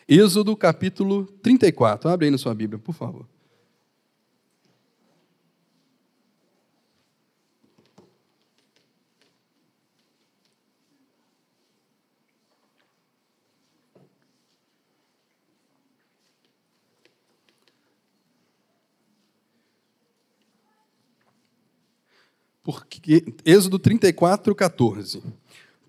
[0.09, 2.09] Êxodo capítulo 34.
[2.09, 3.27] Abre aí na sua Bíblia, por favor.
[22.67, 25.23] Porque, Êxodo 34, 14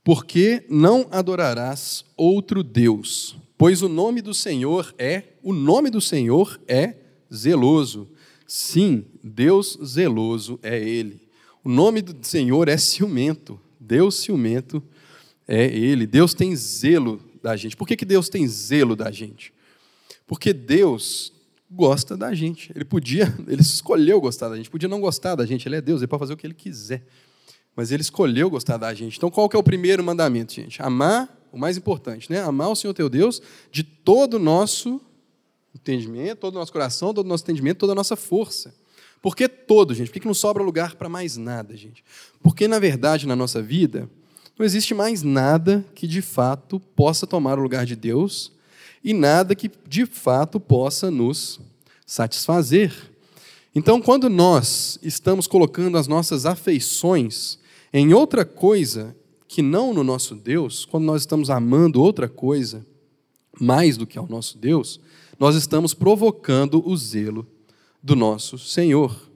[0.07, 6.57] porque não adorarás outro Deus, pois o nome do Senhor é, o nome do Senhor
[6.65, 6.95] é
[7.33, 8.07] zeloso.
[8.47, 11.27] Sim, Deus zeloso é ele.
[11.61, 13.59] O nome do Senhor é ciumento.
[13.77, 14.81] Deus ciumento
[15.45, 16.07] é ele.
[16.07, 17.75] Deus tem zelo da gente.
[17.75, 19.53] Por que, que Deus tem zelo da gente?
[20.25, 21.33] Porque Deus
[21.69, 22.71] gosta da gente.
[22.75, 26.01] Ele podia, ele escolheu gostar da gente, podia não gostar da gente, ele é Deus,
[26.01, 27.05] ele pode fazer o que ele quiser
[27.77, 29.17] mas ele escolheu gostar da gente.
[29.17, 30.81] Então, qual que é o primeiro mandamento, gente?
[30.81, 32.41] Amar, o mais importante, né?
[32.41, 33.39] Amar o Senhor teu Deus
[33.71, 34.99] de todo o nosso
[35.75, 38.73] entendimento, todo o nosso coração, todo o nosso entendimento, toda a nossa força.
[39.21, 40.09] Por que todo, gente?
[40.09, 42.03] Por que não sobra lugar para mais nada, gente?
[42.41, 44.09] Porque, na verdade, na nossa vida,
[44.57, 48.51] não existe mais nada que de fato possa tomar o lugar de Deus
[49.03, 51.59] e nada que de fato possa nos
[52.05, 52.93] satisfazer.
[53.73, 57.59] Então, quando nós estamos colocando as nossas afeições
[57.93, 59.15] em outra coisa
[59.47, 62.85] que não no nosso Deus, quando nós estamos amando outra coisa
[63.59, 64.99] mais do que ao nosso Deus,
[65.39, 67.47] nós estamos provocando o zelo
[68.01, 69.27] do nosso Senhor.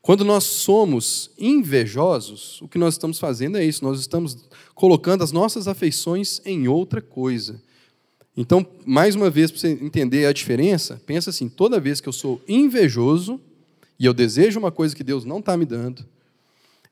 [0.00, 5.32] Quando nós somos invejosos, o que nós estamos fazendo é isso, nós estamos colocando as
[5.32, 7.60] nossas afeições em outra coisa.
[8.40, 12.12] Então, mais uma vez, para você entender a diferença, pensa assim: toda vez que eu
[12.12, 13.40] sou invejoso
[13.98, 16.06] e eu desejo uma coisa que Deus não está me dando,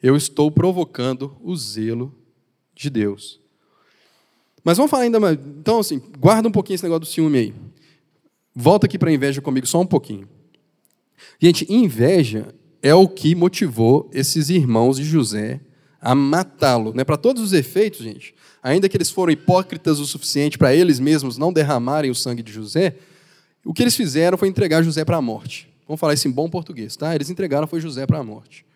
[0.03, 2.13] eu estou provocando o zelo
[2.75, 3.41] de Deus.
[4.65, 5.39] Mas vamos falar ainda mais.
[5.39, 7.55] Então, assim, guarda um pouquinho esse negócio do ciúme aí.
[8.53, 10.29] Volta aqui para a inveja comigo só um pouquinho.
[11.41, 15.61] Gente, inveja é o que motivou esses irmãos de José
[16.01, 16.93] a matá-lo.
[16.93, 17.05] Né?
[17.05, 18.35] Para todos os efeitos, gente,
[18.67, 22.53] ainda que eles foram hipócritas o suficiente para eles mesmos não derramarem o sangue de
[22.53, 22.97] José,
[23.65, 25.69] o que eles fizeram foi entregar José para a morte.
[25.87, 27.15] Vamos falar isso em bom português, tá?
[27.15, 28.67] Eles entregaram foi José para a morte.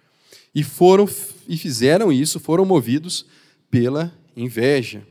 [0.54, 1.08] E foram
[1.48, 3.26] e fizeram isso, foram movidos
[3.68, 5.04] pela inveja.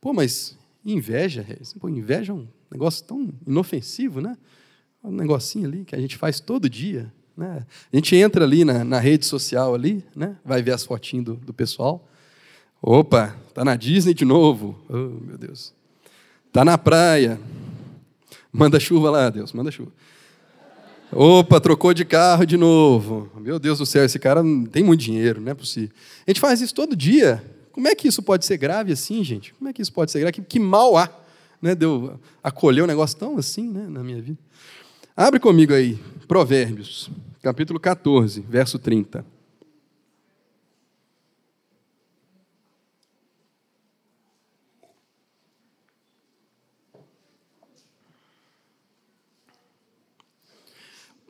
[0.00, 1.46] Pô, mas inveja,
[1.78, 4.38] pô, inveja é um negócio tão inofensivo, né?
[5.04, 7.12] Um negocinho ali que a gente faz todo dia.
[7.36, 7.66] Né?
[7.92, 10.36] A gente entra ali na, na rede social ali, né?
[10.42, 12.08] vai ver as fotinhas do, do pessoal.
[12.84, 14.76] Opa, tá na Disney de novo.
[14.88, 15.72] Oh, meu Deus.
[16.52, 17.38] Tá na praia.
[18.52, 19.92] Manda chuva lá, Deus, manda chuva.
[21.12, 23.30] Opa, trocou de carro de novo.
[23.40, 25.94] Meu Deus do céu, esse cara tem muito dinheiro, não é possível.
[26.26, 27.44] A gente faz isso todo dia.
[27.70, 29.54] Como é que isso pode ser grave assim, gente?
[29.54, 30.32] Como é que isso pode ser grave?
[30.32, 31.08] Que, que mal há,
[31.60, 31.76] né?
[31.76, 34.38] Deu acolher um negócio tão assim, né, na minha vida.
[35.16, 37.10] Abre comigo aí, Provérbios,
[37.42, 39.24] capítulo 14, verso 30.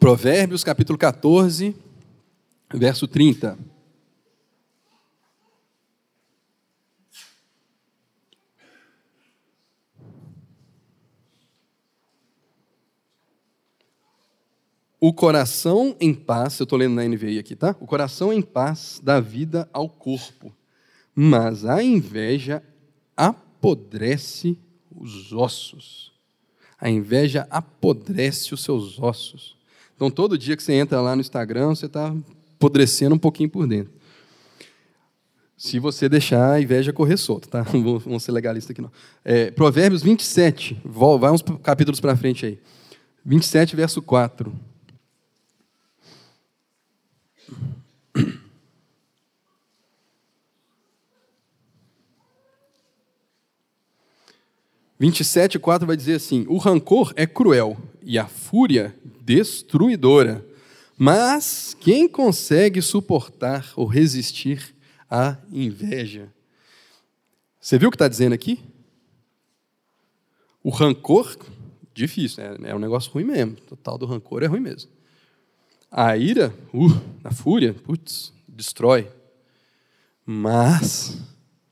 [0.02, 1.76] Provérbios capítulo 14,
[2.74, 3.56] verso 30.
[14.98, 17.76] o coração em paz, eu estou lendo na NVI aqui, tá?
[17.78, 20.52] O coração em paz dá vida ao corpo,
[21.14, 22.60] mas a inveja
[23.16, 24.58] apodrece
[24.90, 26.12] os ossos.
[26.76, 29.61] A inveja apodrece os seus ossos.
[30.02, 32.12] Então, todo dia que você entra lá no Instagram, você está
[32.56, 33.92] apodrecendo um pouquinho por dentro.
[35.56, 37.64] Se você deixar a inveja correr solto, tá?
[37.72, 38.90] Não vou ser legalista aqui, não.
[39.24, 42.58] É, Provérbios 27, vai uns capítulos para frente aí.
[43.24, 44.52] 27, verso 4.
[54.98, 60.44] 27, 4 vai dizer assim: O rancor é cruel e a fúria destruidora,
[60.96, 64.74] mas quem consegue suportar ou resistir
[65.10, 66.32] à inveja?
[67.60, 68.60] Você viu o que está dizendo aqui?
[70.62, 71.36] O rancor,
[71.92, 72.70] difícil, né?
[72.70, 73.52] é um negócio ruim mesmo.
[73.52, 74.90] O total do rancor é ruim mesmo.
[75.90, 79.10] A ira, uh, a fúria, putz, destrói.
[80.24, 81.18] Mas,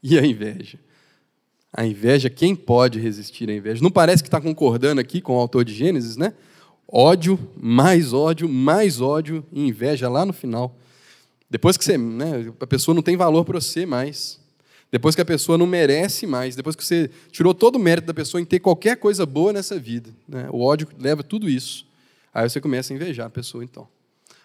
[0.02, 0.78] e a inveja?
[1.72, 3.82] A inveja, quem pode resistir à inveja?
[3.82, 6.34] Não parece que está concordando aqui com o autor de Gênesis, né?
[6.88, 10.76] Ódio, mais ódio, mais ódio e inveja lá no final.
[11.48, 14.40] Depois que você, né, a pessoa não tem valor para você mais.
[14.90, 16.56] Depois que a pessoa não merece mais.
[16.56, 19.78] Depois que você tirou todo o mérito da pessoa em ter qualquer coisa boa nessa
[19.78, 20.10] vida.
[20.28, 20.48] Né?
[20.50, 21.86] O ódio leva tudo isso.
[22.34, 23.86] Aí você começa a invejar a pessoa, então.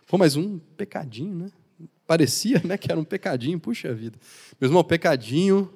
[0.07, 1.51] Pô, mas um pecadinho, né?
[2.05, 4.17] Parecia né, que era um pecadinho, puxa vida.
[4.61, 5.67] Mesmo um pecadinho,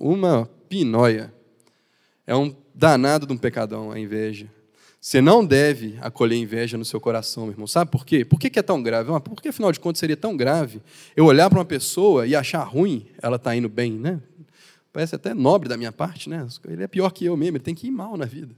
[0.00, 1.30] uma pinóia.
[2.26, 4.46] É um danado de um pecadão a inveja.
[4.98, 7.66] Você não deve acolher inveja no seu coração, meu irmão.
[7.66, 8.24] Sabe por quê?
[8.24, 9.10] Por que é tão grave?
[9.20, 10.80] Por que, afinal de contas, seria tão grave
[11.14, 14.18] eu olhar para uma pessoa e achar ruim ela está indo bem, né?
[14.90, 16.46] Parece até nobre da minha parte, né?
[16.66, 18.54] Ele é pior que eu mesmo, ele tem que ir mal na vida.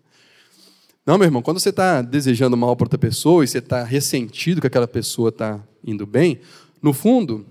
[1.05, 4.61] Não, meu irmão, quando você está desejando mal para outra pessoa e você está ressentido
[4.61, 6.39] que aquela pessoa está indo bem,
[6.81, 7.45] no fundo,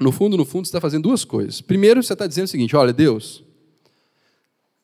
[0.00, 1.60] no fundo, no fundo, você está fazendo duas coisas.
[1.60, 3.44] Primeiro, você está dizendo o seguinte: olha, Deus,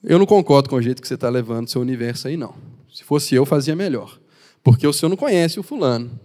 [0.06, 2.54] eu não concordo com o jeito que você está levando o seu universo aí, não.
[2.92, 4.18] Se fosse eu, fazia melhor.
[4.62, 6.18] Porque o senhor não conhece o fulano.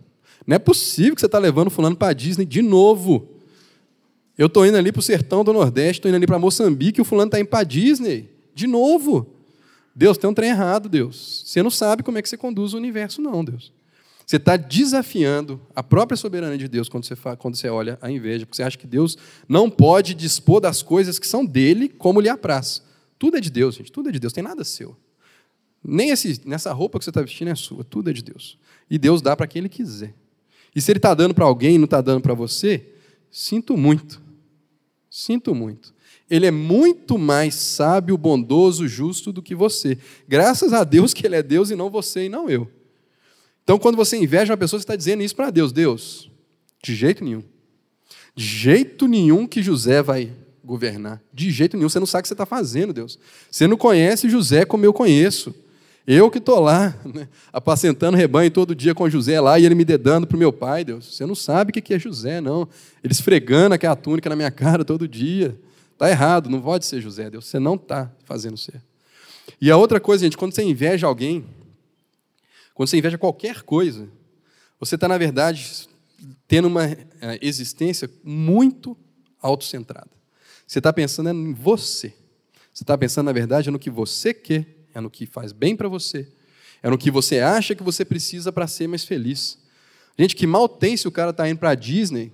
[0.46, 3.28] Não é possível que você está levando o fulano para a Disney de novo.
[4.38, 7.02] Eu estou indo ali para o sertão do Nordeste, estou indo ali para Moçambique, e
[7.02, 8.30] o fulano está indo para a Disney.
[8.54, 9.36] De novo.
[9.96, 11.44] Deus, tem um trem errado, Deus.
[11.46, 13.74] Você não sabe como é que você conduz o universo, não, Deus.
[14.26, 18.46] Você está desafiando a própria soberania de Deus quando você, quando você olha a inveja,
[18.46, 19.18] porque você acha que Deus
[19.48, 22.82] não pode dispor das coisas que são dele como lhe apraz.
[23.22, 23.92] Tudo é de Deus, gente.
[23.92, 24.34] Tudo é de Deus.
[24.34, 24.98] Tem nada seu.
[25.84, 27.84] Nem esse, nessa roupa que você está vestindo é sua.
[27.84, 28.58] Tudo é de Deus.
[28.90, 30.16] E Deus dá para quem Ele quiser.
[30.76, 32.84] E se Ele está dando para alguém e não está dando para você,
[33.30, 34.20] sinto muito.
[35.08, 35.94] Sinto muito.
[36.28, 40.00] Ele é muito mais sábio, bondoso, justo do que você.
[40.28, 42.68] Graças a Deus que Ele é Deus e não você e não eu.
[43.64, 45.72] Então, quando você inveja uma pessoa, você está dizendo isso para Deus.
[45.72, 46.32] Deus,
[46.84, 47.44] de jeito nenhum.
[48.36, 50.34] De jeito nenhum que José vai
[50.64, 51.22] governar.
[51.34, 51.90] De jeito nenhum.
[51.90, 53.18] Você não sabe o que você está fazendo, Deus.
[53.50, 55.54] Você não conhece José como eu conheço.
[56.06, 59.86] Eu que estou lá, né, apacentando rebanho todo dia com José lá e ele me
[59.86, 61.16] dedando para o meu pai, Deus.
[61.16, 62.68] Você não sabe o que é José, não.
[63.04, 65.56] Ele esfregando aquela túnica na minha cara todo dia.
[65.94, 67.46] Está errado, não pode ser José, Deus.
[67.46, 68.82] Você não está fazendo certo.
[69.60, 71.46] E a outra coisa, gente, quando você inveja alguém,
[72.74, 74.08] quando você inveja qualquer coisa,
[74.80, 75.88] você está, na verdade,
[76.48, 76.98] tendo uma eh,
[77.42, 78.98] existência muito
[79.40, 80.10] autocentrada.
[80.72, 82.14] Você está pensando em você.
[82.74, 85.90] Você está pensando, na verdade, no que você quer, é no que faz bem para
[85.90, 86.26] você,
[86.82, 89.58] é no que você acha que você precisa para ser mais feliz.
[90.18, 92.32] Gente, que mal tem se o cara está indo para a Disney,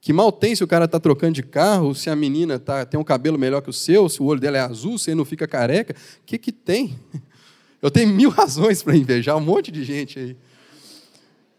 [0.00, 3.00] que mal tem se o cara está trocando de carro, se a menina tá, tem
[3.00, 5.24] um cabelo melhor que o seu, se o olho dela é azul, se ele não
[5.24, 5.92] fica careca.
[5.92, 6.96] O que, que tem?
[7.82, 10.36] Eu tenho mil razões para invejar um monte de gente aí.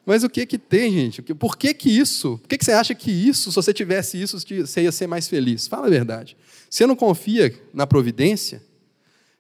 [0.08, 1.22] Mas o que que tem, gente?
[1.22, 2.38] Por que que isso?
[2.38, 5.28] Por que, que você acha que isso, se você tivesse isso, você ia ser mais
[5.28, 5.68] feliz?
[5.68, 6.38] Fala a verdade.
[6.70, 8.64] Você não confia na providência?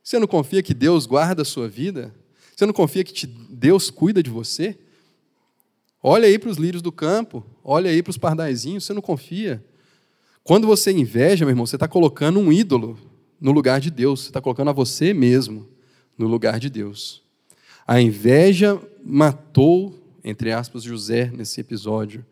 [0.03, 2.13] Você não confia que Deus guarda a sua vida?
[2.53, 4.77] Você não confia que Deus cuida de você?
[6.03, 9.63] Olha aí para os lírios do campo, olha aí para os pardaizinhos, você não confia.
[10.43, 12.99] Quando você inveja, meu irmão, você está colocando um ídolo
[13.39, 15.65] no lugar de Deus, você está colocando a você mesmo
[16.17, 17.23] no lugar de Deus.
[17.87, 22.25] A inveja matou entre aspas, José nesse episódio.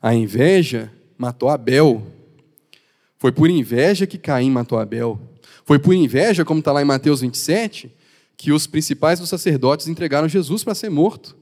[0.00, 2.06] A inveja matou Abel.
[3.18, 5.20] Foi por inveja que Caim matou Abel.
[5.64, 7.90] Foi por inveja, como está lá em Mateus 27,
[8.36, 11.36] que os principais dos sacerdotes entregaram Jesus para ser morto.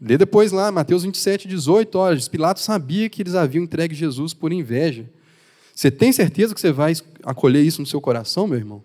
[0.00, 4.52] Lê depois lá, Mateus 27, 18, olha, Pilatos sabia que eles haviam entregue Jesus por
[4.52, 5.08] inveja.
[5.74, 6.92] Você tem certeza que você vai
[7.22, 8.82] acolher isso no seu coração, meu irmão?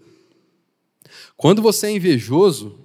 [1.36, 2.76] Quando você é invejoso,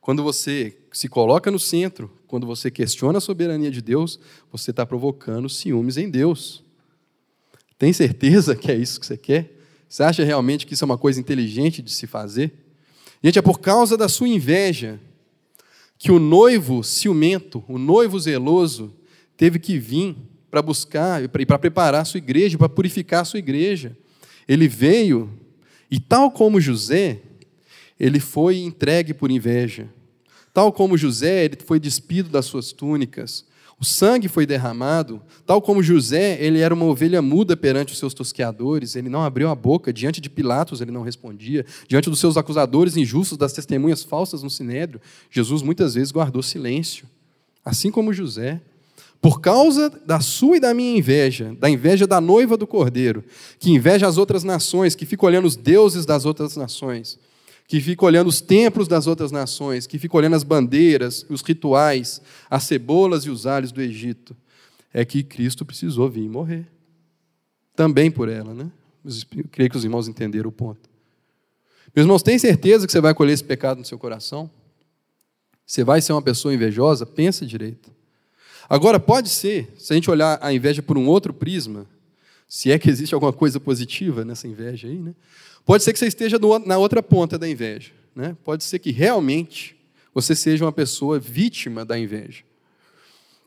[0.00, 4.18] Quando você se coloca no centro, quando você questiona a soberania de Deus,
[4.50, 6.64] você está provocando ciúmes em Deus.
[7.78, 9.58] Tem certeza que é isso que você quer?
[9.88, 12.52] Você acha realmente que isso é uma coisa inteligente de se fazer?
[13.22, 14.98] Gente, é por causa da sua inveja
[15.98, 18.94] que o noivo ciumento, o noivo zeloso,
[19.36, 20.16] teve que vir
[20.50, 23.96] para buscar e para preparar a sua igreja, para purificar a sua igreja.
[24.48, 25.30] Ele veio
[25.90, 27.20] e, tal como José,
[28.00, 29.86] ele foi entregue por inveja.
[30.54, 33.44] Tal como José, ele foi despido das suas túnicas.
[33.78, 38.12] O sangue foi derramado, tal como José, ele era uma ovelha muda perante os seus
[38.12, 42.36] tosqueadores, ele não abriu a boca, diante de Pilatos ele não respondia, diante dos seus
[42.36, 47.06] acusadores injustos, das testemunhas falsas no sinédrio, Jesus muitas vezes guardou silêncio,
[47.64, 48.60] assim como José.
[49.18, 53.24] Por causa da sua e da minha inveja, da inveja da noiva do cordeiro,
[53.58, 57.18] que inveja as outras nações, que fica olhando os deuses das outras nações,
[57.70, 62.20] que fica olhando os templos das outras nações, que fica olhando as bandeiras, os rituais,
[62.50, 64.36] as cebolas e os alhos do Egito,
[64.92, 66.66] é que Cristo precisou vir morrer.
[67.76, 68.68] Também por ela, né?
[69.04, 70.90] Eu creio que os irmãos entenderam o ponto.
[71.94, 74.50] Meus irmãos, tem certeza que você vai colher esse pecado no seu coração?
[75.64, 77.06] Você vai ser uma pessoa invejosa?
[77.06, 77.88] Pensa direito.
[78.68, 81.86] Agora, pode ser, se a gente olhar a inveja por um outro prisma,
[82.48, 85.14] se é que existe alguma coisa positiva nessa inveja aí, né?
[85.64, 87.92] Pode ser que você esteja na outra ponta da inveja.
[88.14, 88.36] Né?
[88.44, 89.76] Pode ser que realmente
[90.12, 92.42] você seja uma pessoa vítima da inveja.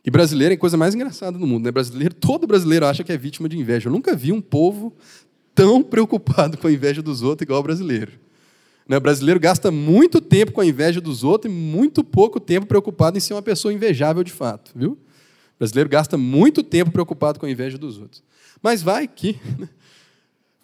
[0.06, 1.66] E brasileiro é a coisa mais engraçada do mundo.
[1.66, 1.72] Né?
[1.72, 3.88] Brasileiro, todo brasileiro acha que é vítima de inveja.
[3.88, 4.94] Eu nunca vi um povo
[5.56, 8.12] tão preocupado com a inveja dos outros igual o brasileiro.
[8.88, 8.98] Né?
[8.98, 13.18] O brasileiro gasta muito tempo com a inveja dos outros e muito pouco tempo preocupado
[13.18, 14.72] em ser uma pessoa invejável de fato.
[14.76, 14.92] Viu?
[14.92, 18.24] O brasileiro gasta muito tempo preocupado com a inveja dos outros.
[18.62, 19.70] Mas vai que né?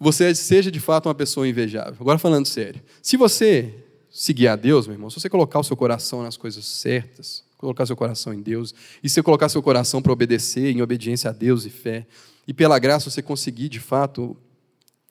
[0.00, 1.96] Você seja de fato uma pessoa invejável.
[2.00, 3.74] Agora falando sério, se você
[4.10, 7.84] seguir a Deus, meu irmão, se você colocar o seu coração nas coisas certas, colocar
[7.84, 11.32] seu coração em Deus, e se você colocar seu coração para obedecer, em obediência a
[11.34, 12.06] Deus e fé,
[12.48, 14.34] e pela graça você conseguir de fato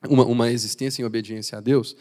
[0.10, 1.96] uma, uma existência em obediência a Deus,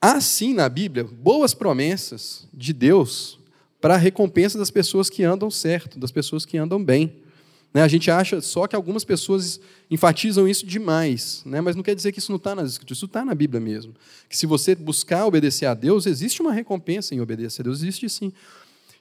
[0.00, 3.38] há sim na Bíblia boas promessas de Deus
[3.80, 7.25] para a recompensa das pessoas que andam certo, das pessoas que andam bem.
[7.72, 7.82] Né?
[7.82, 9.60] A gente acha só que algumas pessoas
[9.90, 11.60] enfatizam isso demais, né?
[11.60, 13.94] mas não quer dizer que isso não está nas escrituras, isso está na Bíblia mesmo.
[14.28, 18.08] Que se você buscar obedecer a Deus, existe uma recompensa em obedecer a Deus, existe
[18.08, 18.32] sim.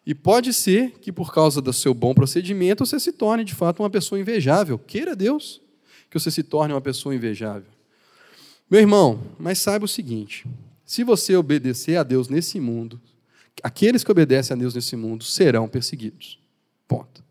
[0.06, 3.82] E pode ser que por causa do seu bom procedimento você se torne de fato
[3.82, 4.78] uma pessoa invejável.
[4.78, 5.62] Queira Deus
[6.10, 7.70] que você se torne uma pessoa invejável.
[8.70, 10.46] Meu irmão, mas saiba o seguinte:
[10.86, 13.02] se você obedecer a Deus nesse mundo,
[13.64, 16.40] aqueles que obedecem a Deus nesse mundo serão perseguidos.
[16.88, 17.25] Ponto.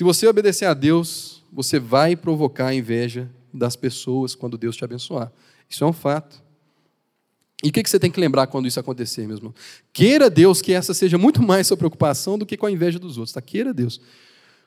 [0.00, 4.82] Se você obedecer a Deus, você vai provocar a inveja das pessoas quando Deus te
[4.82, 5.30] abençoar.
[5.68, 6.42] Isso é um fato.
[7.62, 9.54] E o que você tem que lembrar quando isso acontecer, meu irmão?
[9.92, 13.18] Queira Deus que essa seja muito mais sua preocupação do que com a inveja dos
[13.18, 13.34] outros.
[13.34, 13.42] Tá?
[13.42, 14.00] Queira Deus.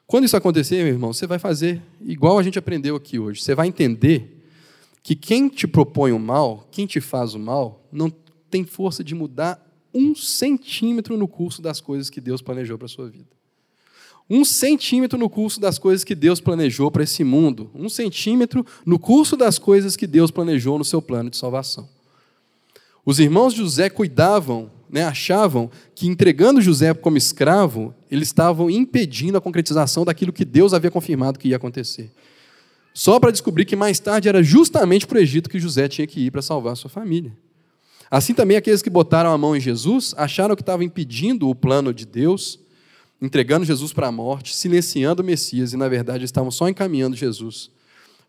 [0.05, 3.41] Quando isso acontecer, meu irmão, você vai fazer igual a gente aprendeu aqui hoje.
[3.41, 4.45] Você vai entender
[5.01, 8.13] que quem te propõe o mal, quem te faz o mal, não
[8.51, 9.59] tem força de mudar
[9.91, 13.33] um centímetro no curso das coisas que Deus planejou para a sua vida
[14.29, 18.97] um centímetro no curso das coisas que Deus planejou para esse mundo, um centímetro no
[18.97, 21.87] curso das coisas que Deus planejou no seu plano de salvação.
[23.05, 29.37] Os irmãos de José cuidavam, né, achavam que entregando José como escravo, eles estavam impedindo
[29.37, 32.11] a concretização daquilo que Deus havia confirmado que ia acontecer.
[32.93, 36.27] Só para descobrir que mais tarde era justamente para o Egito que José tinha que
[36.27, 37.33] ir para salvar a sua família.
[38.09, 41.91] Assim também aqueles que botaram a mão em Jesus acharam que estavam impedindo o plano
[41.91, 42.59] de Deus
[43.23, 47.71] entregando Jesus para a morte, silenciando o Messias e, na verdade, estavam só encaminhando Jesus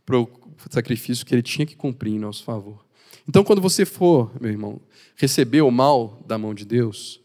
[0.07, 0.31] para o
[0.71, 2.85] sacrifício que ele tinha que cumprir em nosso favor.
[3.29, 4.81] Então, quando você for, meu irmão,
[5.17, 7.21] receber o mal da mão de Deus,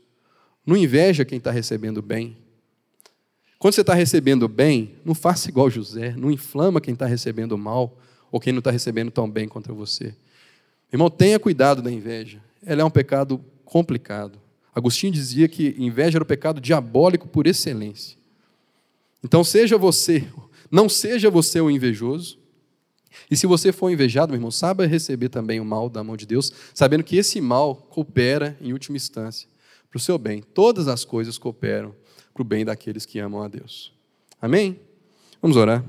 [0.65, 2.35] não inveja quem está recebendo bem.
[3.59, 7.99] Quando você está recebendo bem, não faça igual José, não inflama quem está recebendo mal
[8.31, 10.15] ou quem não está recebendo tão bem contra você.
[10.91, 12.41] Irmão, tenha cuidado da inveja.
[12.65, 14.39] Ela é um pecado complicado.
[14.73, 18.17] Agostinho dizia que inveja era o pecado diabólico por excelência.
[19.23, 20.27] Então, seja você,
[20.71, 22.37] não seja você o invejoso.
[23.29, 26.25] E se você for invejado, meu irmão, saiba receber também o mal da mão de
[26.25, 29.47] Deus, sabendo que esse mal coopera, em última instância,
[29.89, 30.41] para o seu bem.
[30.41, 31.93] Todas as coisas cooperam
[32.33, 33.91] para o bem daqueles que amam a Deus.
[34.41, 34.79] Amém?
[35.41, 35.83] Vamos orar.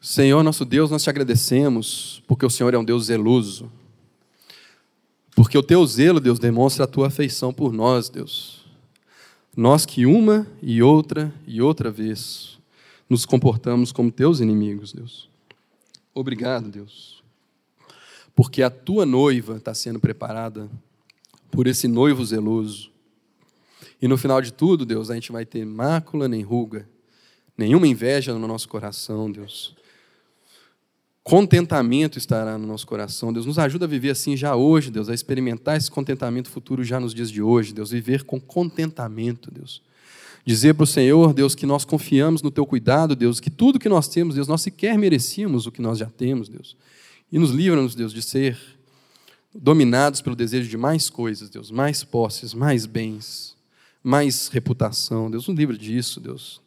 [0.00, 3.72] Senhor, nosso Deus, nós te agradecemos, porque o Senhor é um Deus zeloso.
[5.36, 8.64] Porque o teu zelo, Deus, demonstra a tua afeição por nós, Deus.
[9.54, 12.58] Nós que uma e outra e outra vez
[13.08, 15.28] nos comportamos como teus inimigos, Deus.
[16.14, 17.22] Obrigado, Deus.
[18.36, 20.68] porque a tua noiva está sendo preparada
[21.50, 22.90] por esse noivo zeloso.
[24.00, 26.86] E no final de tudo, Deus, a gente vai ter mácula nem ruga,
[27.56, 29.74] nenhuma inveja no nosso coração, Deus.
[31.26, 33.32] Contentamento estará no nosso coração.
[33.32, 37.00] Deus nos ajuda a viver assim já hoje, Deus, a experimentar esse contentamento futuro já
[37.00, 39.82] nos dias de hoje, Deus, viver com contentamento, Deus.
[40.44, 43.88] Dizer para o Senhor, Deus, que nós confiamos no Teu cuidado, Deus, que tudo que
[43.88, 46.76] nós temos, Deus, nós sequer merecíamos o que nós já temos, Deus.
[47.32, 48.56] E nos livra-nos, Deus, de ser
[49.52, 53.56] dominados pelo desejo de mais coisas, Deus, mais posses, mais bens,
[54.00, 55.28] mais reputação.
[55.28, 56.62] Deus, nos livra disso, Deus.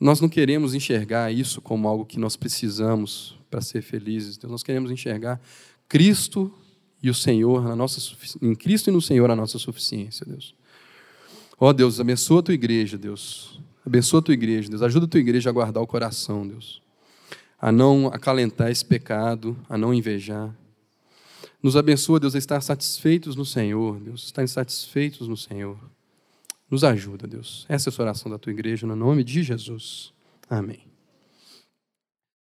[0.00, 4.38] Nós não queremos enxergar isso como algo que nós precisamos para ser felizes.
[4.38, 5.38] Deus, nós queremos enxergar
[5.86, 6.50] Cristo
[7.02, 8.00] e o Senhor na nossa
[8.40, 10.54] em Cristo e no Senhor a nossa suficiência, Deus.
[11.60, 13.60] Ó oh, Deus, abençoa a tua igreja, Deus.
[13.86, 14.80] Abençoa a tua igreja, Deus.
[14.80, 16.80] Ajuda a tua igreja a guardar o coração, Deus.
[17.60, 20.56] A não acalentar esse pecado, a não invejar.
[21.62, 24.24] Nos abençoa, Deus, a estar satisfeitos no Senhor, Deus.
[24.24, 25.78] Estar satisfeitos no Senhor.
[26.70, 27.66] Nos ajuda, Deus.
[27.68, 30.12] Essa é a oração da tua igreja, no nome de Jesus.
[30.48, 30.91] Amém.